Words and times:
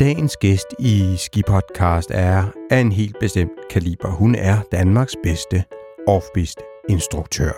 Dagens 0.00 0.36
gæst 0.36 0.66
i 0.78 1.14
Skipodcast 1.16 2.10
er 2.10 2.44
af 2.70 2.78
en 2.78 2.92
helt 2.92 3.16
bestemt 3.20 3.52
kaliber. 3.70 4.08
Hun 4.08 4.34
er 4.34 4.58
Danmarks 4.72 5.16
bedste 5.22 5.64
offbeast 6.06 6.58
instruktør. 6.88 7.52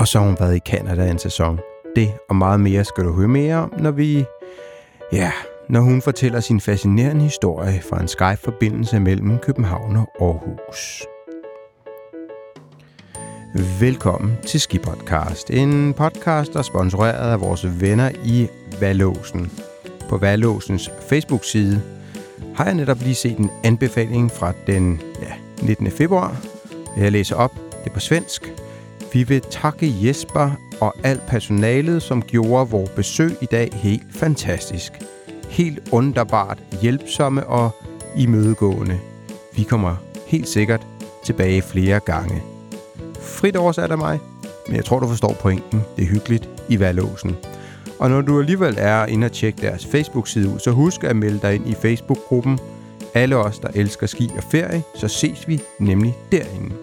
Og 0.00 0.08
så 0.08 0.18
har 0.18 0.26
hun 0.26 0.36
været 0.40 0.56
i 0.56 0.60
Canada 0.66 1.10
en 1.10 1.18
sæson. 1.18 1.60
Det 1.96 2.12
og 2.28 2.36
meget 2.36 2.60
mere 2.60 2.84
skal 2.84 3.04
du 3.04 3.12
høre 3.12 3.28
mere 3.28 3.56
om, 3.56 3.72
når 3.78 3.90
vi... 3.90 4.24
Ja, 5.12 5.32
når 5.68 5.80
hun 5.80 6.02
fortæller 6.02 6.40
sin 6.40 6.60
fascinerende 6.60 7.22
historie 7.22 7.82
fra 7.82 8.00
en 8.00 8.08
Skype-forbindelse 8.08 9.00
mellem 9.00 9.38
København 9.38 9.96
og 9.96 10.08
Aarhus. 10.20 11.06
Velkommen 13.80 14.36
til 14.46 14.60
Skipodcast, 14.60 15.50
en 15.50 15.94
podcast, 15.94 16.52
der 16.52 16.58
er 16.58 16.62
sponsoreret 16.62 17.32
af 17.32 17.40
vores 17.40 17.80
venner 17.80 18.10
i 18.24 18.48
Valåsen. 18.80 19.69
På 20.10 20.16
Valåsens 20.16 20.90
Facebook-side 21.08 21.82
har 22.54 22.64
jeg 22.64 22.74
netop 22.74 22.98
lige 23.02 23.14
set 23.14 23.38
en 23.38 23.50
anbefaling 23.64 24.30
fra 24.30 24.52
den 24.66 25.02
ja, 25.22 25.32
19. 25.66 25.90
februar. 25.90 26.36
Jeg 26.96 27.12
læser 27.12 27.36
op, 27.36 27.54
det 27.54 27.90
er 27.90 27.94
på 27.94 28.00
svensk. 28.00 28.52
Vi 29.12 29.22
vil 29.22 29.40
takke 29.50 29.94
Jesper 30.02 30.50
og 30.80 30.94
alt 31.02 31.26
personalet, 31.26 32.02
som 32.02 32.22
gjorde 32.22 32.70
vores 32.70 32.90
besøg 32.90 33.36
i 33.42 33.46
dag 33.46 33.70
helt 33.72 34.02
fantastisk. 34.12 34.92
Helt 35.48 35.78
underbart, 35.92 36.58
hjælpsomme 36.82 37.46
og 37.46 37.70
imødegående. 38.16 38.98
Vi 39.56 39.62
kommer 39.62 39.96
helt 40.26 40.48
sikkert 40.48 40.86
tilbage 41.24 41.62
flere 41.62 42.00
gange. 42.00 42.42
Frit 43.20 43.56
oversat 43.56 43.90
af 43.90 43.98
mig, 43.98 44.18
men 44.66 44.76
jeg 44.76 44.84
tror, 44.84 44.98
du 44.98 45.08
forstår 45.08 45.32
pointen. 45.40 45.82
Det 45.96 46.02
er 46.02 46.08
hyggeligt 46.08 46.48
i 46.68 46.80
valglåsen. 46.80 47.36
Og 48.00 48.10
når 48.10 48.20
du 48.20 48.40
alligevel 48.40 48.74
er 48.78 49.06
inde 49.06 49.24
og 49.24 49.32
tjekke 49.32 49.62
deres 49.62 49.86
Facebook-side 49.86 50.48
ud, 50.54 50.58
så 50.58 50.70
husk 50.70 51.04
at 51.04 51.16
melde 51.16 51.40
dig 51.42 51.54
ind 51.54 51.68
i 51.68 51.74
Facebook-gruppen. 51.74 52.58
Alle 53.14 53.36
os, 53.36 53.58
der 53.58 53.68
elsker 53.74 54.06
ski 54.06 54.30
og 54.36 54.42
ferie, 54.42 54.82
så 54.94 55.08
ses 55.08 55.48
vi 55.48 55.60
nemlig 55.78 56.14
derinde. 56.32 56.74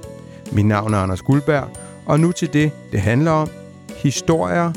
Mit 0.52 0.66
navn 0.66 0.94
er 0.94 0.98
Anders 0.98 1.22
Guldberg, 1.22 1.70
og 2.06 2.20
nu 2.20 2.32
til 2.32 2.54
det, 2.54 2.72
det 2.92 3.02
handler 3.02 3.32
om. 3.32 3.50
Historier 3.98 4.72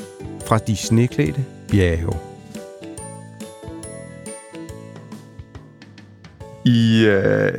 fra 0.47 0.59
de 0.59 0.77
sneklædte 0.77 1.45
bjerge. 1.71 2.19
I 6.65 7.07
øh, 7.07 7.59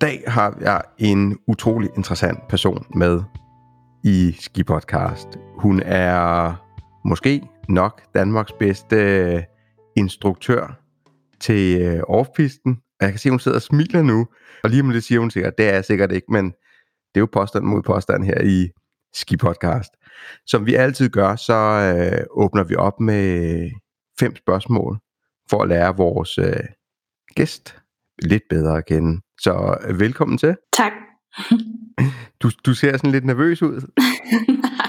dag 0.00 0.22
har 0.26 0.58
jeg 0.60 0.82
en 0.98 1.38
utrolig 1.46 1.90
interessant 1.96 2.48
person 2.48 2.86
med 2.94 3.22
i 4.04 4.36
Ski 4.40 4.64
Podcast. 4.64 5.28
Hun 5.58 5.82
er 5.84 6.54
måske 7.04 7.42
nok 7.68 8.02
Danmarks 8.14 8.52
bedste 8.52 8.96
øh, 8.96 9.42
instruktør 9.96 10.80
til 11.40 11.80
øh, 11.80 12.02
offpisten. 12.08 12.72
Og 12.72 13.04
jeg 13.04 13.10
kan 13.10 13.18
se, 13.18 13.28
at 13.28 13.32
hun 13.32 13.40
sidder 13.40 13.58
og 13.58 13.62
smiler 13.62 14.02
nu. 14.02 14.26
Og 14.64 14.70
lige 14.70 14.82
om 14.82 14.90
lidt 14.90 15.04
siger 15.04 15.20
hun 15.20 15.30
sikkert, 15.30 15.58
det 15.58 15.68
er 15.68 15.74
jeg 15.74 15.84
sikkert 15.84 16.12
ikke, 16.12 16.32
men 16.32 16.44
det 16.44 17.16
er 17.16 17.20
jo 17.20 17.28
påstand 17.32 17.64
mod 17.64 17.82
påstand 17.82 18.24
her 18.24 18.40
i 18.40 18.68
Ski 19.14 19.36
Podcast. 19.36 19.90
Som 20.46 20.66
vi 20.66 20.74
altid 20.74 21.08
gør, 21.08 21.36
så 21.36 21.54
øh, 21.54 22.26
åbner 22.30 22.64
vi 22.64 22.74
op 22.74 23.00
med 23.00 23.70
fem 24.20 24.36
spørgsmål 24.36 24.98
for 25.50 25.62
at 25.62 25.68
lære 25.68 25.96
vores 25.96 26.38
øh, 26.38 26.64
gæst 27.34 27.76
lidt 28.22 28.42
bedre 28.50 28.78
at 28.78 28.86
kende. 28.86 29.20
Så 29.40 29.78
øh, 29.88 30.00
velkommen 30.00 30.38
til. 30.38 30.56
Tak. 30.72 30.92
Du, 32.42 32.50
du 32.66 32.74
ser 32.74 32.96
sådan 32.96 33.10
lidt 33.10 33.24
nervøs 33.24 33.62
ud. 33.62 33.80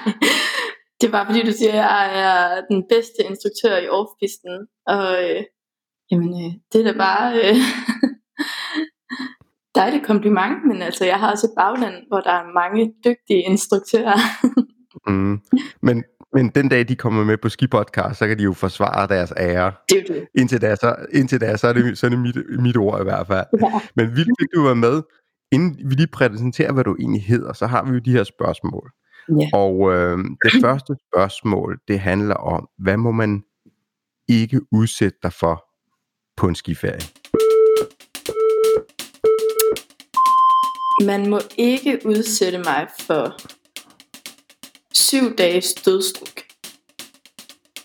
Er 1.12 1.18
bare 1.18 1.26
fordi 1.26 1.46
du 1.46 1.52
siger, 1.52 1.72
at 1.72 1.80
jeg 1.80 2.58
er 2.58 2.62
den 2.72 2.84
bedste 2.90 3.20
instruktør 3.30 3.78
i 3.78 3.88
offpisten. 3.88 4.54
Og 4.88 5.06
øh, 5.24 5.44
jamen, 6.12 6.32
øh, 6.44 6.52
det 6.72 6.80
er 6.82 6.92
da 6.92 6.98
bare 6.98 7.28
øh, 7.44 7.58
dejligt 9.80 10.06
kompliment, 10.06 10.58
men 10.68 10.82
altså, 10.82 11.06
jeg 11.06 11.20
har 11.20 11.32
også 11.32 11.48
et 11.48 11.54
bagland, 11.58 11.96
hvor 12.08 12.20
der 12.20 12.32
er 12.32 12.54
mange 12.54 12.94
dygtige 13.06 13.42
instruktører. 13.52 14.18
mm. 15.08 15.40
Men, 15.82 16.04
men 16.34 16.50
den 16.50 16.70
dag, 16.70 16.88
de 16.88 16.96
kommer 16.96 17.24
med 17.24 17.38
på 17.38 17.50
skipodcast, 17.50 18.20
så 18.20 18.28
kan 18.28 18.38
de 18.38 18.44
jo 18.44 18.54
forsvare 18.54 19.08
deres 19.08 19.34
ære. 19.38 19.72
Det 19.90 19.98
er 19.98 20.14
det. 20.14 20.28
Indtil 20.36 20.62
da, 20.62 20.76
så, 20.76 20.96
indtil 21.14 21.42
da, 21.42 21.58
så 21.58 21.68
er 21.68 21.74
det, 21.74 21.98
så 21.98 22.06
er 22.06 22.10
det 22.10 22.20
mit, 22.20 22.38
mit 22.60 22.78
ord 22.78 23.02
i 23.02 23.04
hvert 23.04 23.28
fald. 23.28 23.46
Ja. 23.62 23.80
Men 23.96 24.16
vildt 24.16 24.36
fik 24.40 24.48
du 24.56 24.64
være 24.64 24.76
med. 24.76 25.02
Inden 25.52 25.90
vi 25.90 25.96
lige 25.96 26.08
præsenterer, 26.14 26.74
hvad 26.74 26.84
du 26.84 26.96
egentlig 27.00 27.24
hedder, 27.24 27.54
så 27.54 27.68
har 27.68 27.84
vi 27.86 27.92
jo 27.92 28.00
de 28.00 28.12
her 28.12 28.24
spørgsmål. 28.24 28.92
Og 29.54 29.94
øh, 29.94 30.18
det 30.18 30.62
første 30.62 30.96
spørgsmål, 31.10 31.80
det 31.88 32.00
handler 32.00 32.36
om, 32.36 32.70
hvad 32.78 32.98
må 32.98 33.12
man 33.12 33.44
ikke 34.28 34.62
udsætte 34.72 35.18
dig 35.24 35.34
for 35.34 35.66
på 36.38 36.48
en 36.48 36.56
skiferie? 36.56 37.02
Man 41.06 41.30
må 41.30 41.40
ikke 41.58 42.00
udsætte 42.06 42.58
mig 42.58 42.88
for 43.00 43.38
syv 44.94 45.36
dages 45.36 45.74
dødstruk. 45.74 46.42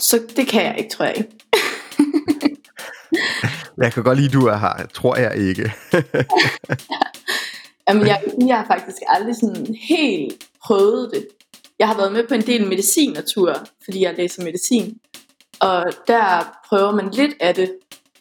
Så 0.00 0.22
det 0.36 0.48
kan 0.48 0.64
jeg 0.64 0.78
ikke, 0.78 0.90
tror 0.90 1.04
jeg 1.04 1.16
ikke. 1.16 1.30
jeg 3.82 3.92
kan 3.92 4.02
godt 4.02 4.18
lide, 4.18 4.38
du 4.38 4.46
er 4.46 4.56
her. 4.56 4.86
Tror 4.94 5.16
jeg 5.16 5.36
ikke. 5.36 5.72
Jamen, 7.88 8.06
jeg, 8.06 8.22
jeg 8.46 8.56
har 8.56 8.66
faktisk 8.66 8.96
aldrig 9.08 9.36
sådan 9.36 9.74
helt 9.88 10.44
prøvet 10.64 11.10
det. 11.14 11.26
Jeg 11.78 11.88
har 11.88 11.96
været 11.96 12.12
med 12.12 12.28
på 12.28 12.34
en 12.34 12.40
del 12.40 12.66
medicinertur, 12.66 13.54
fordi 13.84 14.02
jeg 14.02 14.14
læser 14.16 14.44
medicin. 14.44 14.98
Og 15.60 15.84
der 16.06 16.58
prøver 16.68 16.94
man 16.94 17.10
lidt 17.10 17.34
af 17.40 17.54
det, 17.54 17.72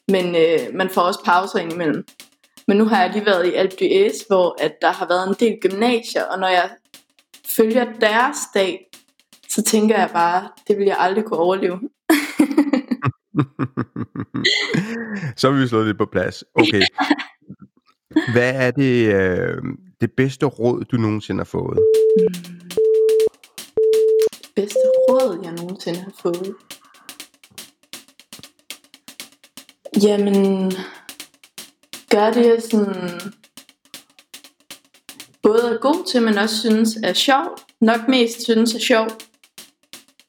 men 0.07 0.35
øh, 0.35 0.59
man 0.73 0.89
får 0.89 1.01
også 1.01 1.19
pauser 1.25 1.59
indimellem. 1.59 2.05
Men 2.67 2.77
nu 2.77 2.85
har 2.85 3.01
jeg 3.01 3.13
lige 3.13 3.25
været 3.25 3.47
i 3.47 3.53
Alpe 3.53 3.75
d'Huez, 3.81 4.27
hvor 4.27 4.63
at 4.63 4.73
der 4.81 4.91
har 4.91 5.07
været 5.07 5.27
en 5.27 5.35
del 5.39 5.57
gymnasier, 5.61 6.23
og 6.23 6.39
når 6.39 6.47
jeg 6.47 6.69
følger 7.57 7.85
deres 8.01 8.38
dag, 8.53 8.88
så 9.49 9.63
tænker 9.63 9.97
jeg 9.97 10.09
bare, 10.13 10.49
det 10.67 10.77
vil 10.77 10.85
jeg 10.85 10.95
aldrig 10.99 11.23
kunne 11.23 11.39
overleve. 11.39 11.79
så 15.38 15.51
vil 15.51 15.61
vi 15.61 15.67
slå 15.67 15.83
det 15.83 15.97
på 15.97 16.05
plads. 16.11 16.44
Okay. 16.55 16.81
Hvad 18.33 18.53
er 18.55 18.71
det, 18.71 19.13
øh, 19.15 19.57
det 20.01 20.11
bedste 20.17 20.45
råd, 20.45 20.83
du 20.83 20.97
nogensinde 20.97 21.39
har 21.39 21.45
fået? 21.45 21.79
Mm. 21.79 22.84
Bedste 24.55 24.79
råd, 25.09 25.39
jeg 25.43 25.51
nogensinde 25.51 25.99
har 25.99 26.11
fået? 26.21 26.55
Jamen, 30.01 30.71
gør 32.09 32.31
det 32.31 32.63
sådan 32.63 33.19
både 35.44 35.73
er 35.73 35.77
god 35.77 36.05
til, 36.07 36.21
men 36.21 36.38
også 36.38 36.59
synes 36.59 36.97
er 37.03 37.13
sjov. 37.13 37.57
Nok 37.81 38.07
mest 38.07 38.44
synes 38.44 38.73
er 38.73 38.79
sjov. 38.79 39.07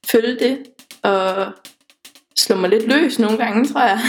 Følge 0.06 0.38
det, 0.38 0.58
og 1.02 1.52
slå 2.36 2.56
mig 2.56 2.70
lidt 2.70 2.88
løs 2.88 3.18
nogle 3.18 3.38
gange, 3.38 3.68
tror 3.68 3.82
jeg. 3.82 4.00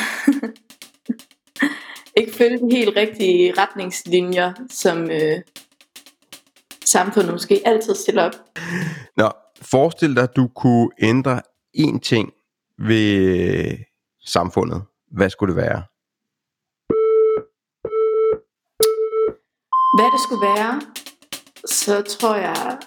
ikke 2.19 2.33
følge 2.33 2.57
de 2.57 2.75
helt 2.75 2.95
rigtige 2.97 3.53
retningslinjer, 3.57 4.53
som 4.69 5.11
øh, 5.11 5.41
samfundet 6.85 7.31
måske 7.31 7.61
altid 7.65 7.95
stiller 7.95 8.23
op. 8.23 8.35
Forestil 9.61 10.15
dig, 10.15 10.23
at 10.23 10.35
du 10.35 10.47
kunne 10.47 10.89
ændre 10.99 11.41
én 11.77 11.99
ting 11.99 12.33
ved 12.77 13.15
øh, 13.15 13.79
samfundet. 14.25 14.83
Hvad 15.11 15.29
skulle 15.29 15.55
det 15.55 15.61
være? 15.61 15.83
Hvad 19.97 20.11
det 20.13 20.21
skulle 20.25 20.41
være, 20.41 20.81
så 21.65 22.01
tror 22.01 22.35
jeg, 22.35 22.77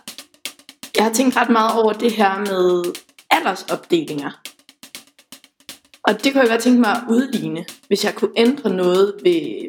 jeg 0.96 1.04
har 1.04 1.12
tænkt 1.12 1.36
ret 1.36 1.50
meget 1.50 1.82
over 1.82 1.92
det 1.92 2.12
her 2.12 2.38
med 2.38 2.94
aldersopdelinger. 3.30 4.30
Og 6.02 6.24
det 6.24 6.32
kunne 6.32 6.40
jeg 6.40 6.48
godt 6.48 6.62
tænke 6.62 6.80
mig 6.80 6.90
at 6.90 7.02
udligne, 7.08 7.64
hvis 7.86 8.04
jeg 8.04 8.14
kunne 8.14 8.32
ændre 8.36 8.70
noget 8.70 9.14
ved 9.22 9.68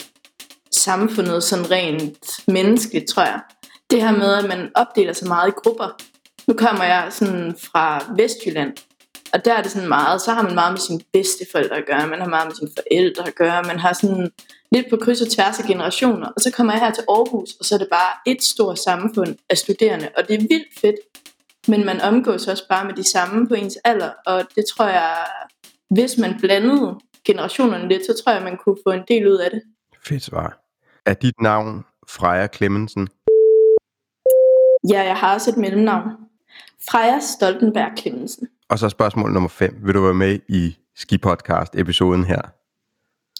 samfundet 0.71 1.43
sådan 1.43 1.71
rent 1.71 2.47
menneskeligt, 2.47 3.07
tror 3.09 3.23
jeg. 3.23 3.41
Det 3.89 4.01
her 4.01 4.11
med, 4.11 4.33
at 4.33 4.45
man 4.47 4.71
opdeler 4.75 5.13
sig 5.13 5.27
meget 5.27 5.47
i 5.47 5.59
grupper. 5.63 5.97
Nu 6.47 6.53
kommer 6.53 6.83
jeg 6.83 7.07
sådan 7.09 7.55
fra 7.57 8.13
Vestjylland, 8.17 8.73
og 9.33 9.45
der 9.45 9.53
er 9.53 9.61
det 9.61 9.71
sådan 9.71 9.87
meget, 9.87 10.21
så 10.21 10.31
har 10.31 10.43
man 10.43 10.55
meget 10.55 10.73
med 10.73 10.79
sine 10.79 11.01
bedsteforældre 11.13 11.77
at 11.77 11.85
gøre, 11.85 12.07
man 12.07 12.19
har 12.19 12.29
meget 12.29 12.47
med 12.47 12.55
sine 12.55 12.71
forældre 12.77 13.27
at 13.27 13.35
gøre, 13.35 13.63
man 13.63 13.79
har 13.79 13.93
sådan 13.93 14.31
lidt 14.71 14.89
på 14.89 14.97
kryds 15.01 15.21
og 15.21 15.29
tværs 15.29 15.59
af 15.59 15.65
generationer, 15.65 16.27
og 16.27 16.41
så 16.41 16.51
kommer 16.51 16.73
jeg 16.73 16.81
her 16.81 16.91
til 16.91 17.03
Aarhus, 17.09 17.53
og 17.59 17.65
så 17.65 17.75
er 17.75 17.79
det 17.79 17.87
bare 17.91 18.11
et 18.25 18.43
stort 18.43 18.79
samfund 18.79 19.35
af 19.49 19.57
studerende, 19.57 20.09
og 20.17 20.27
det 20.27 20.33
er 20.33 20.39
vildt 20.39 20.79
fedt, 20.81 20.95
men 21.67 21.85
man 21.85 22.01
omgås 22.01 22.47
også 22.47 22.67
bare 22.69 22.85
med 22.85 22.93
de 22.93 23.03
samme 23.03 23.47
på 23.47 23.53
ens 23.53 23.77
alder, 23.83 24.11
og 24.25 24.43
det 24.55 24.65
tror 24.75 24.85
jeg, 24.85 25.17
hvis 25.89 26.17
man 26.17 26.39
blandede 26.39 26.99
generationerne 27.25 27.87
lidt, 27.87 28.05
så 28.05 28.23
tror 28.23 28.33
jeg, 28.33 28.43
man 28.43 28.57
kunne 28.57 28.77
få 28.87 28.91
en 28.91 29.03
del 29.07 29.27
ud 29.27 29.37
af 29.37 29.51
det. 29.51 29.61
Fedt 30.05 30.23
svar. 30.23 30.59
Er 31.05 31.13
dit 31.13 31.41
navn 31.41 31.85
Freja 32.09 32.47
Clemmensen? 32.47 33.09
Ja, 34.89 35.01
jeg 35.03 35.15
har 35.15 35.33
også 35.33 35.51
et 35.51 35.57
mellemnavn. 35.57 36.20
Freja 36.89 37.19
Stoltenberg 37.19 37.97
Clemmensen. 37.97 38.47
Og 38.69 38.79
så 38.79 38.89
spørgsmål 38.89 39.31
nummer 39.31 39.49
5. 39.49 39.75
Vil 39.83 39.95
du 39.95 40.01
være 40.01 40.13
med 40.13 40.39
i 40.47 40.77
Ski 40.95 41.17
Podcast 41.17 41.75
episoden 41.75 42.23
her? 42.23 42.41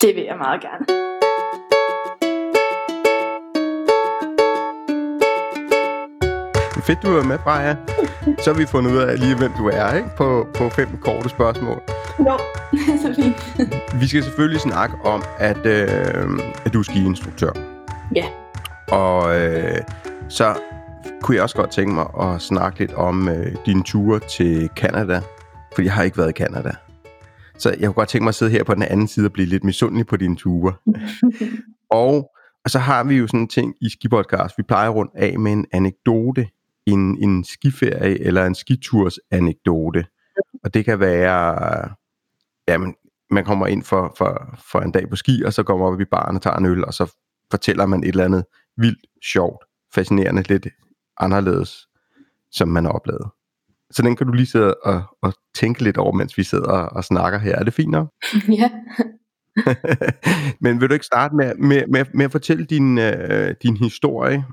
Det 0.02 0.16
vil 0.16 0.24
jeg 0.24 0.38
meget 0.38 0.62
gerne. 0.62 0.86
Fedt, 6.92 7.04
du 7.04 7.18
er 7.18 7.24
med, 7.24 7.38
Freja. 7.44 7.76
Så 8.44 8.54
har 8.54 8.58
vi 8.60 8.66
fundet 8.66 8.92
ud 8.92 8.98
af 8.98 9.20
lige, 9.20 9.38
hvem 9.38 9.52
du 9.58 9.68
er, 9.68 9.94
ikke? 9.94 10.10
På, 10.18 10.48
på 10.54 10.70
fem 10.70 10.98
korte 11.02 11.30
spørgsmål. 11.30 11.82
Jo, 12.20 12.38
så 13.04 13.14
fint. 13.16 13.70
Vi 14.02 14.08
skal 14.08 14.24
selvfølgelig 14.24 14.62
snakke 14.62 14.96
om, 15.04 15.24
at, 15.38 15.66
øh, 15.66 16.40
at 16.66 16.74
du 16.74 16.80
er 16.80 16.84
skiinstruktør. 16.84 17.52
Ja. 18.16 18.26
Og 18.92 19.40
øh, 19.40 19.78
så 20.30 20.56
kunne 21.22 21.36
jeg 21.36 21.44
også 21.44 21.56
godt 21.56 21.72
tænke 21.72 21.94
mig 21.94 22.08
at 22.20 22.42
snakke 22.42 22.80
lidt 22.80 22.94
om 22.94 23.30
øh, 23.30 23.56
dine 23.66 23.84
ture 23.84 24.20
til 24.20 24.70
Canada. 24.76 25.22
For 25.76 25.82
jeg 25.82 25.94
har 25.94 26.04
ikke 26.04 26.18
været 26.18 26.30
i 26.30 26.34
Canada. 26.34 26.72
Så 27.58 27.70
jeg 27.70 27.88
kunne 27.88 27.94
godt 27.94 28.10
tænke 28.10 28.24
mig 28.24 28.30
at 28.30 28.36
sidde 28.36 28.52
her 28.52 28.64
på 28.64 28.74
den 28.74 28.84
anden 28.84 29.08
side 29.08 29.26
og 29.26 29.34
blive 29.34 29.48
lidt 29.48 29.64
misundelig 29.64 30.08
på 30.08 30.18
dine 30.18 30.36
ture. 30.36 30.74
og, 31.90 32.32
og 32.64 32.70
så 32.70 32.80
har 32.80 33.04
vi 33.04 33.16
jo 33.16 33.28
sådan 33.28 33.40
en 33.40 33.48
ting 33.48 33.76
i 33.82 33.90
Skipodcast. 33.90 34.58
Vi 34.58 34.64
plejer 34.64 34.90
rundt 34.90 35.12
af 35.16 35.40
med 35.40 35.52
en 35.52 35.66
anekdote. 35.72 36.48
En, 36.86 37.24
en 37.24 37.44
skiferie 37.44 38.20
eller 38.22 38.46
en 38.46 38.56
skiturs 38.56 39.20
anekdote. 39.32 40.06
Og 40.64 40.74
det 40.74 40.86
kan 40.86 41.00
være... 41.00 41.90
Jamen, 42.68 42.96
man 43.32 43.46
kommer 43.46 43.68
ind 43.68 43.84
for, 43.84 44.14
for, 44.18 44.60
for 44.72 44.80
en 44.80 44.92
dag 44.92 45.10
på 45.10 45.16
ski, 45.16 45.44
og 45.46 45.54
så 45.54 45.64
går 45.64 45.78
man 45.78 45.88
op 45.88 46.02
i 46.02 46.06
baren 46.06 46.36
og 46.36 46.42
tager 46.42 46.58
en 46.58 46.66
øl, 46.66 46.86
og 46.86 46.94
så 46.94 47.16
fortæller 47.52 47.86
man 47.86 48.04
et 48.04 48.10
eller 48.10 48.26
andet 48.26 48.46
vildt, 48.78 49.00
sjovt, 49.26 49.66
fascinerende, 49.96 50.44
lidt 50.50 50.68
anderledes, 51.18 51.88
som 52.52 52.68
man 52.68 52.86
har 52.86 52.92
oplevet. 52.92 53.30
Så 53.92 54.02
den 54.02 54.16
kan 54.16 54.28
du 54.28 54.34
lige 54.34 54.46
sidde 54.46 54.74
og, 54.74 55.04
og 55.22 55.34
tænke 55.56 55.84
lidt 55.84 55.98
over, 55.98 56.12
mens 56.12 56.38
vi 56.38 56.44
sidder 56.44 56.68
og, 56.68 56.90
og 56.90 57.04
snakker 57.04 57.40
her. 57.40 57.56
Er 57.56 57.64
det 57.64 57.74
fint 57.74 57.92
nok? 57.92 58.08
Ja. 58.62 58.70
Men 60.62 60.82
vil 60.82 60.90
du 60.90 60.94
ikke 60.94 61.06
starte 61.06 61.36
med, 61.36 61.56
med, 61.56 61.88
med, 61.88 62.06
med 62.14 62.26
at 62.26 62.32
fortælle 62.32 62.66
din, 62.66 62.98
øh, 62.98 63.56
din 63.64 63.78
historie, 63.78 64.46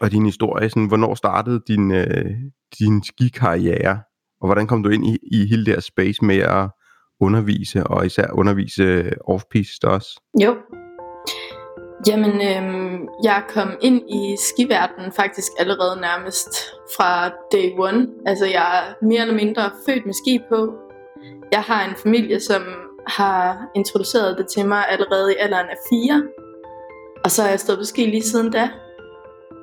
og 0.00 0.10
din 0.10 0.24
historie, 0.26 0.70
sådan, 0.70 0.86
hvornår 0.86 1.14
startede 1.14 1.60
din, 1.68 1.90
øh, 1.90 2.30
din 2.78 3.02
skikarriere, 3.02 4.00
og 4.40 4.46
hvordan 4.48 4.66
kom 4.66 4.82
du 4.82 4.88
ind 4.88 5.06
i, 5.06 5.18
i 5.32 5.46
hele 5.46 5.64
det 5.64 5.74
her 5.74 5.80
space 5.80 6.24
med 6.24 6.38
at 6.38 6.70
undervise, 7.20 7.86
og 7.86 8.06
især 8.06 8.30
undervise 8.32 9.12
off-piste 9.28 9.84
også? 9.84 10.22
Jo. 10.42 10.56
Jamen, 12.06 12.30
øhm, 12.30 13.08
jeg 13.24 13.42
kom 13.48 13.70
ind 13.80 14.10
i 14.10 14.36
skiverdenen 14.38 15.12
faktisk 15.12 15.52
allerede 15.58 16.00
nærmest 16.00 16.48
fra 16.96 17.28
day 17.52 17.78
one. 17.78 18.06
Altså, 18.26 18.46
jeg 18.46 18.78
er 18.78 19.04
mere 19.04 19.20
eller 19.20 19.34
mindre 19.34 19.70
født 19.86 20.06
med 20.06 20.14
ski 20.14 20.40
på. 20.48 20.74
Jeg 21.52 21.60
har 21.60 21.84
en 21.84 21.96
familie, 21.96 22.40
som 22.40 22.62
har 23.06 23.70
introduceret 23.74 24.38
det 24.38 24.46
til 24.48 24.68
mig 24.68 24.84
allerede 24.88 25.32
i 25.32 25.36
alderen 25.38 25.66
af 25.68 25.76
fire. 25.90 26.22
Og 27.24 27.30
så 27.30 27.42
har 27.42 27.48
jeg 27.48 27.60
stået 27.60 27.78
på 27.78 27.84
ski 27.84 28.06
lige 28.06 28.22
siden 28.22 28.50
da. 28.50 28.70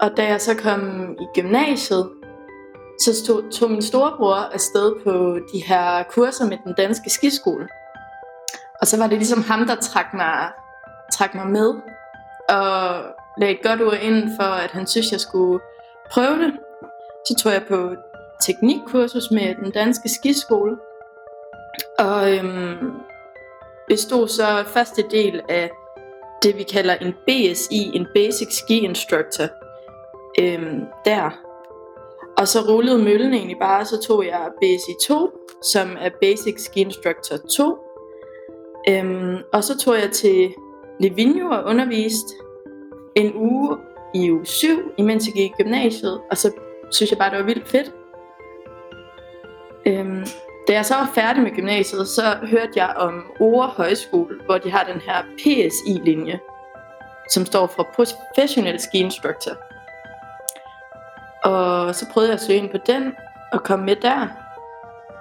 Og 0.01 0.17
da 0.17 0.27
jeg 0.27 0.41
så 0.41 0.55
kom 0.55 1.11
i 1.19 1.25
gymnasiet, 1.41 2.09
så 2.99 3.23
stod, 3.23 3.51
tog 3.51 3.71
min 3.71 3.81
storebror 3.81 4.35
afsted 4.35 4.93
på 5.03 5.39
de 5.53 5.59
her 5.65 6.03
kurser 6.03 6.45
med 6.45 6.57
den 6.65 6.73
danske 6.77 7.09
skiskole. 7.09 7.67
Og 8.81 8.87
så 8.87 8.97
var 8.97 9.07
det 9.07 9.17
ligesom 9.17 9.43
ham, 9.43 9.67
der 9.67 9.75
trak 9.75 10.13
mig, 10.13 10.51
trak 11.13 11.35
mig 11.35 11.47
med 11.47 11.96
og 12.49 13.03
lagde 13.38 13.53
et 13.53 13.63
godt 13.63 13.81
ord 13.81 13.97
ind 14.01 14.29
for, 14.39 14.44
at 14.44 14.71
han 14.71 14.88
synes, 14.88 15.11
jeg 15.11 15.19
skulle 15.19 15.59
prøve 16.11 16.38
det. 16.39 16.53
Så 17.27 17.35
tog 17.35 17.51
jeg 17.51 17.63
på 17.67 17.95
teknikkursus 18.41 19.31
med 19.31 19.55
den 19.55 19.71
danske 19.71 20.09
skiskole, 20.09 20.77
og 21.99 22.33
øhm, 22.33 22.91
bestod 23.88 24.27
så 24.27 24.63
første 24.67 25.03
del 25.11 25.41
af 25.49 25.71
det, 26.44 26.57
vi 26.57 26.63
kalder 26.63 26.95
en 26.95 27.13
BSI, 27.27 27.91
en 27.94 28.07
Basic 28.15 28.47
Ski 28.51 28.79
Instructor, 28.79 29.47
øhm, 30.39 30.81
der. 31.05 31.29
Og 32.38 32.47
så 32.47 32.59
rullede 32.59 33.03
møllen 33.03 33.33
egentlig 33.33 33.57
bare, 33.61 33.85
så 33.85 34.01
tog 34.01 34.25
jeg 34.25 34.49
BSI 34.61 35.07
2, 35.07 35.31
som 35.73 35.97
er 35.99 36.09
Basic 36.21 36.55
Ski 36.57 36.79
Instructor 36.79 37.38
2. 37.57 37.77
Øhm, 38.89 39.38
og 39.53 39.63
så 39.63 39.77
tog 39.77 39.95
jeg 39.95 40.11
til 40.11 40.53
Livigno 40.99 41.49
og 41.49 41.63
undervist 41.63 42.27
en 43.15 43.31
uge 43.35 43.77
i 44.13 44.31
uge 44.31 44.45
7, 44.45 44.91
imens 44.97 45.27
jeg 45.27 45.33
gik 45.33 45.51
i 45.51 45.63
gymnasiet, 45.63 46.21
og 46.31 46.38
så 46.38 46.51
synes 46.91 47.11
jeg 47.11 47.17
bare, 47.17 47.29
det 47.29 47.39
var 47.39 47.45
vildt 47.45 47.69
fedt. 47.69 47.91
Øhm, 49.85 50.25
da 50.67 50.73
jeg 50.73 50.85
så 50.85 50.95
var 50.95 51.11
færdig 51.15 51.44
med 51.44 51.51
gymnasiet, 51.51 52.07
så 52.07 52.21
hørte 52.44 52.71
jeg 52.75 52.94
om 52.95 53.31
Ore 53.39 53.67
Højskole, 53.67 54.39
hvor 54.45 54.57
de 54.57 54.71
har 54.71 54.83
den 54.83 55.01
her 55.01 55.23
PSI-linje, 55.38 56.39
som 57.29 57.45
står 57.45 57.67
for 57.67 57.88
Professional 57.95 58.79
Ski 58.79 58.97
Instructor. 58.97 59.51
Og 61.44 61.95
så 61.95 62.05
prøvede 62.13 62.29
jeg 62.29 62.35
at 62.35 62.41
søge 62.41 62.59
ind 62.59 62.69
på 62.69 62.77
den, 62.85 63.13
og 63.51 63.63
komme 63.63 63.85
med 63.85 63.95
der. 63.95 64.27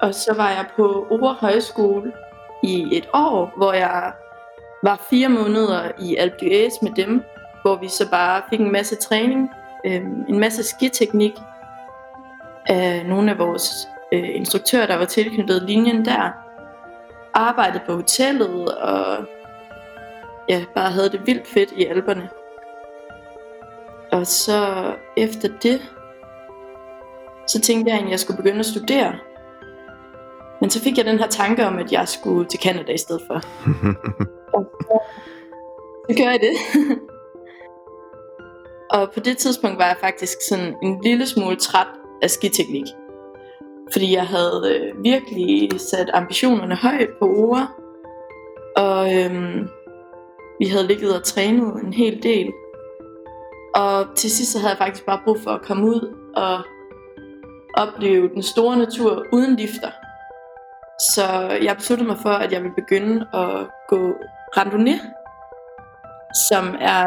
Og 0.01 0.15
så 0.15 0.35
var 0.35 0.51
jeg 0.51 0.67
på 0.77 1.07
Ore 1.11 1.35
Højskole 1.35 2.13
i 2.63 2.97
et 2.97 3.09
år, 3.15 3.53
hvor 3.57 3.73
jeg 3.73 4.13
var 4.87 5.07
fire 5.11 5.29
måneder 5.29 5.91
i 5.99 6.17
Alpe 6.17 6.37
d'Huez 6.43 6.79
med 6.83 6.91
dem, 6.97 7.23
hvor 7.63 7.77
vi 7.77 7.89
så 7.89 8.11
bare 8.11 8.43
fik 8.51 8.61
en 8.61 8.73
masse 8.73 8.97
træning, 8.97 9.51
øh, 9.87 10.03
en 10.29 10.39
masse 10.39 10.63
skiteknik 10.63 11.33
af 12.67 13.07
nogle 13.07 13.31
af 13.31 13.39
vores 13.39 13.89
øh, 14.13 14.35
instruktører, 14.35 14.87
der 14.87 14.97
var 14.97 15.05
tilknyttet 15.05 15.63
linjen 15.63 16.05
der. 16.05 16.31
Arbejdede 17.35 17.83
på 17.87 17.95
hotellet 17.95 18.75
og 18.79 19.17
ja, 20.49 20.65
bare 20.75 20.91
havde 20.91 21.11
det 21.11 21.27
vildt 21.27 21.47
fedt 21.47 21.73
i 21.77 21.85
alberne. 21.85 22.29
Og 24.13 24.27
så 24.27 24.93
efter 25.17 25.49
det, 25.63 25.93
så 27.49 27.61
tænkte 27.61 27.93
jeg, 27.93 28.01
at 28.01 28.11
jeg 28.11 28.21
skulle 28.21 28.37
begynde 28.37 28.59
at 28.59 28.67
studere. 28.67 29.13
Men 30.61 30.71
så 30.71 30.83
fik 30.83 30.99
jeg 30.99 31.05
den 31.05 31.19
her 31.19 31.27
tanke 31.27 31.67
om, 31.67 31.79
at 31.79 31.93
jeg 31.93 32.09
skulle 32.09 32.49
til 32.49 32.61
Canada 32.61 32.93
i 32.93 32.99
stedet 32.99 33.23
for. 33.27 33.41
så, 34.63 36.15
gør 36.17 36.31
jeg 36.31 36.41
det. 36.41 36.57
og 38.97 39.13
på 39.15 39.21
det 39.21 39.39
tidspunkt 39.39 39.79
var 39.79 39.87
jeg 39.87 39.97
faktisk 40.01 40.39
sådan 40.49 40.75
en 40.83 41.01
lille 41.03 41.27
smule 41.27 41.57
træt 41.57 41.87
af 42.23 42.31
skiteknik. 42.31 42.87
Fordi 43.93 44.15
jeg 44.15 44.27
havde 44.27 44.63
øh, 44.67 45.05
virkelig 45.05 45.81
sat 45.81 46.11
ambitionerne 46.15 46.75
højt 46.75 47.11
på 47.19 47.27
ord. 47.27 47.69
Og 48.77 49.15
øhm, 49.15 49.69
vi 50.59 50.67
havde 50.67 50.87
ligget 50.87 51.17
og 51.17 51.25
trænet 51.25 51.83
en 51.83 51.93
hel 51.93 52.23
del. 52.23 52.53
Og 53.75 54.07
til 54.17 54.31
sidst 54.31 54.53
så 54.53 54.59
havde 54.59 54.71
jeg 54.71 54.79
faktisk 54.79 55.07
bare 55.07 55.21
brug 55.25 55.39
for 55.41 55.51
at 55.51 55.63
komme 55.63 55.87
ud 55.87 56.17
og 56.37 56.59
opleve 57.75 58.29
den 58.29 58.43
store 58.43 58.77
natur 58.77 59.25
uden 59.33 59.57
lifter. 59.57 59.91
Så 61.15 61.59
jeg 61.63 61.77
besluttede 61.77 62.09
mig 62.09 62.19
for, 62.19 62.31
at 62.31 62.53
jeg 62.53 62.63
ville 62.63 62.75
begynde 62.75 63.27
at 63.35 63.67
gå 63.89 64.15
randonnée, 64.57 65.01
som 66.49 66.75
er... 66.81 67.05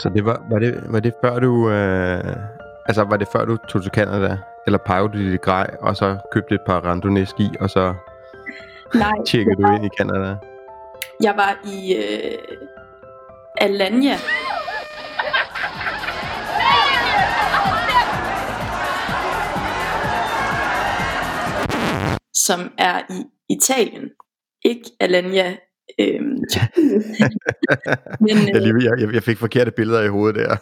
Så 0.00 0.08
det 0.08 0.24
var, 0.24 0.46
var, 0.50 0.58
det, 0.58 0.84
var 0.86 1.00
det 1.00 1.14
før 1.24 1.38
du... 1.38 1.70
Øh, 1.70 2.36
altså 2.86 3.04
var 3.04 3.16
det 3.16 3.28
før 3.32 3.44
du 3.44 3.56
tog 3.56 3.82
til 3.82 3.90
Canada? 3.94 4.38
Eller 4.66 4.78
pegede 4.78 5.08
du 5.08 5.18
dit 5.18 5.40
grej, 5.40 5.76
og 5.80 5.96
så 5.96 6.18
købte 6.32 6.54
et 6.54 6.60
par 6.66 6.80
randonnée-ski, 6.80 7.50
og 7.60 7.70
så 7.70 7.94
Nej, 8.94 9.12
tjekkede 9.26 9.62
du 9.62 9.74
ind 9.74 9.84
i 9.84 9.88
Canada? 9.98 10.36
Jeg 11.22 11.34
var 11.36 11.58
i 11.64 11.96
øh, 11.96 12.58
Alanya. 13.60 14.16
som 22.46 22.72
er 22.78 23.02
i 23.10 23.24
Italien. 23.48 24.10
Ikke 24.64 24.90
Alanya. 25.00 25.56
Øhm, 25.98 26.20
Men, 28.20 28.48
jeg, 28.48 28.62
lige, 28.62 28.90
jeg, 28.98 29.14
jeg 29.14 29.22
fik 29.22 29.38
forkerte 29.38 29.70
billeder 29.70 30.02
i 30.02 30.08
hovedet 30.08 30.34
der. 30.34 30.56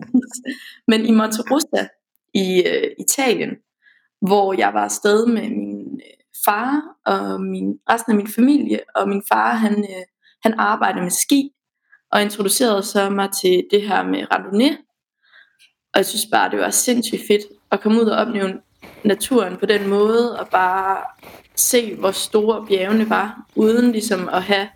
Men 0.90 1.06
i 1.06 1.10
Monterossa 1.10 1.86
i 2.34 2.62
øh, 2.66 2.90
Italien, 2.98 3.50
hvor 4.20 4.52
jeg 4.52 4.74
var 4.74 4.84
afsted 4.84 5.26
med 5.26 5.48
min 5.48 6.00
øh, 6.00 6.06
far 6.44 6.82
og 7.06 7.40
min, 7.40 7.78
resten 7.90 8.12
af 8.12 8.16
min 8.16 8.28
familie, 8.28 8.80
og 8.94 9.08
min 9.08 9.22
far 9.32 9.54
han, 9.54 9.78
øh, 9.78 10.04
han 10.42 10.54
arbejder 10.58 11.02
med 11.02 11.10
ski, 11.10 11.50
og 12.12 12.22
introducerede 12.22 12.82
så 12.82 13.10
mig 13.10 13.28
til 13.42 13.66
det 13.70 13.82
her 13.82 14.02
med 14.02 14.22
randonnée. 14.32 14.82
Og 15.94 15.98
jeg 15.98 16.06
synes 16.06 16.26
bare, 16.32 16.50
det 16.50 16.58
var 16.58 16.70
sindssygt 16.70 17.22
fedt 17.28 17.42
at 17.70 17.80
komme 17.80 18.00
ud 18.00 18.06
og 18.06 18.18
opleve 18.18 18.60
naturen 19.04 19.56
på 19.56 19.66
den 19.66 19.88
måde, 19.88 20.40
og 20.40 20.48
bare 20.48 20.98
se, 21.56 21.94
hvor 21.94 22.10
store 22.10 22.66
bjergene 22.66 23.10
var, 23.10 23.42
uden 23.54 23.92
ligesom 23.92 24.28
at 24.32 24.42
have 24.42 24.68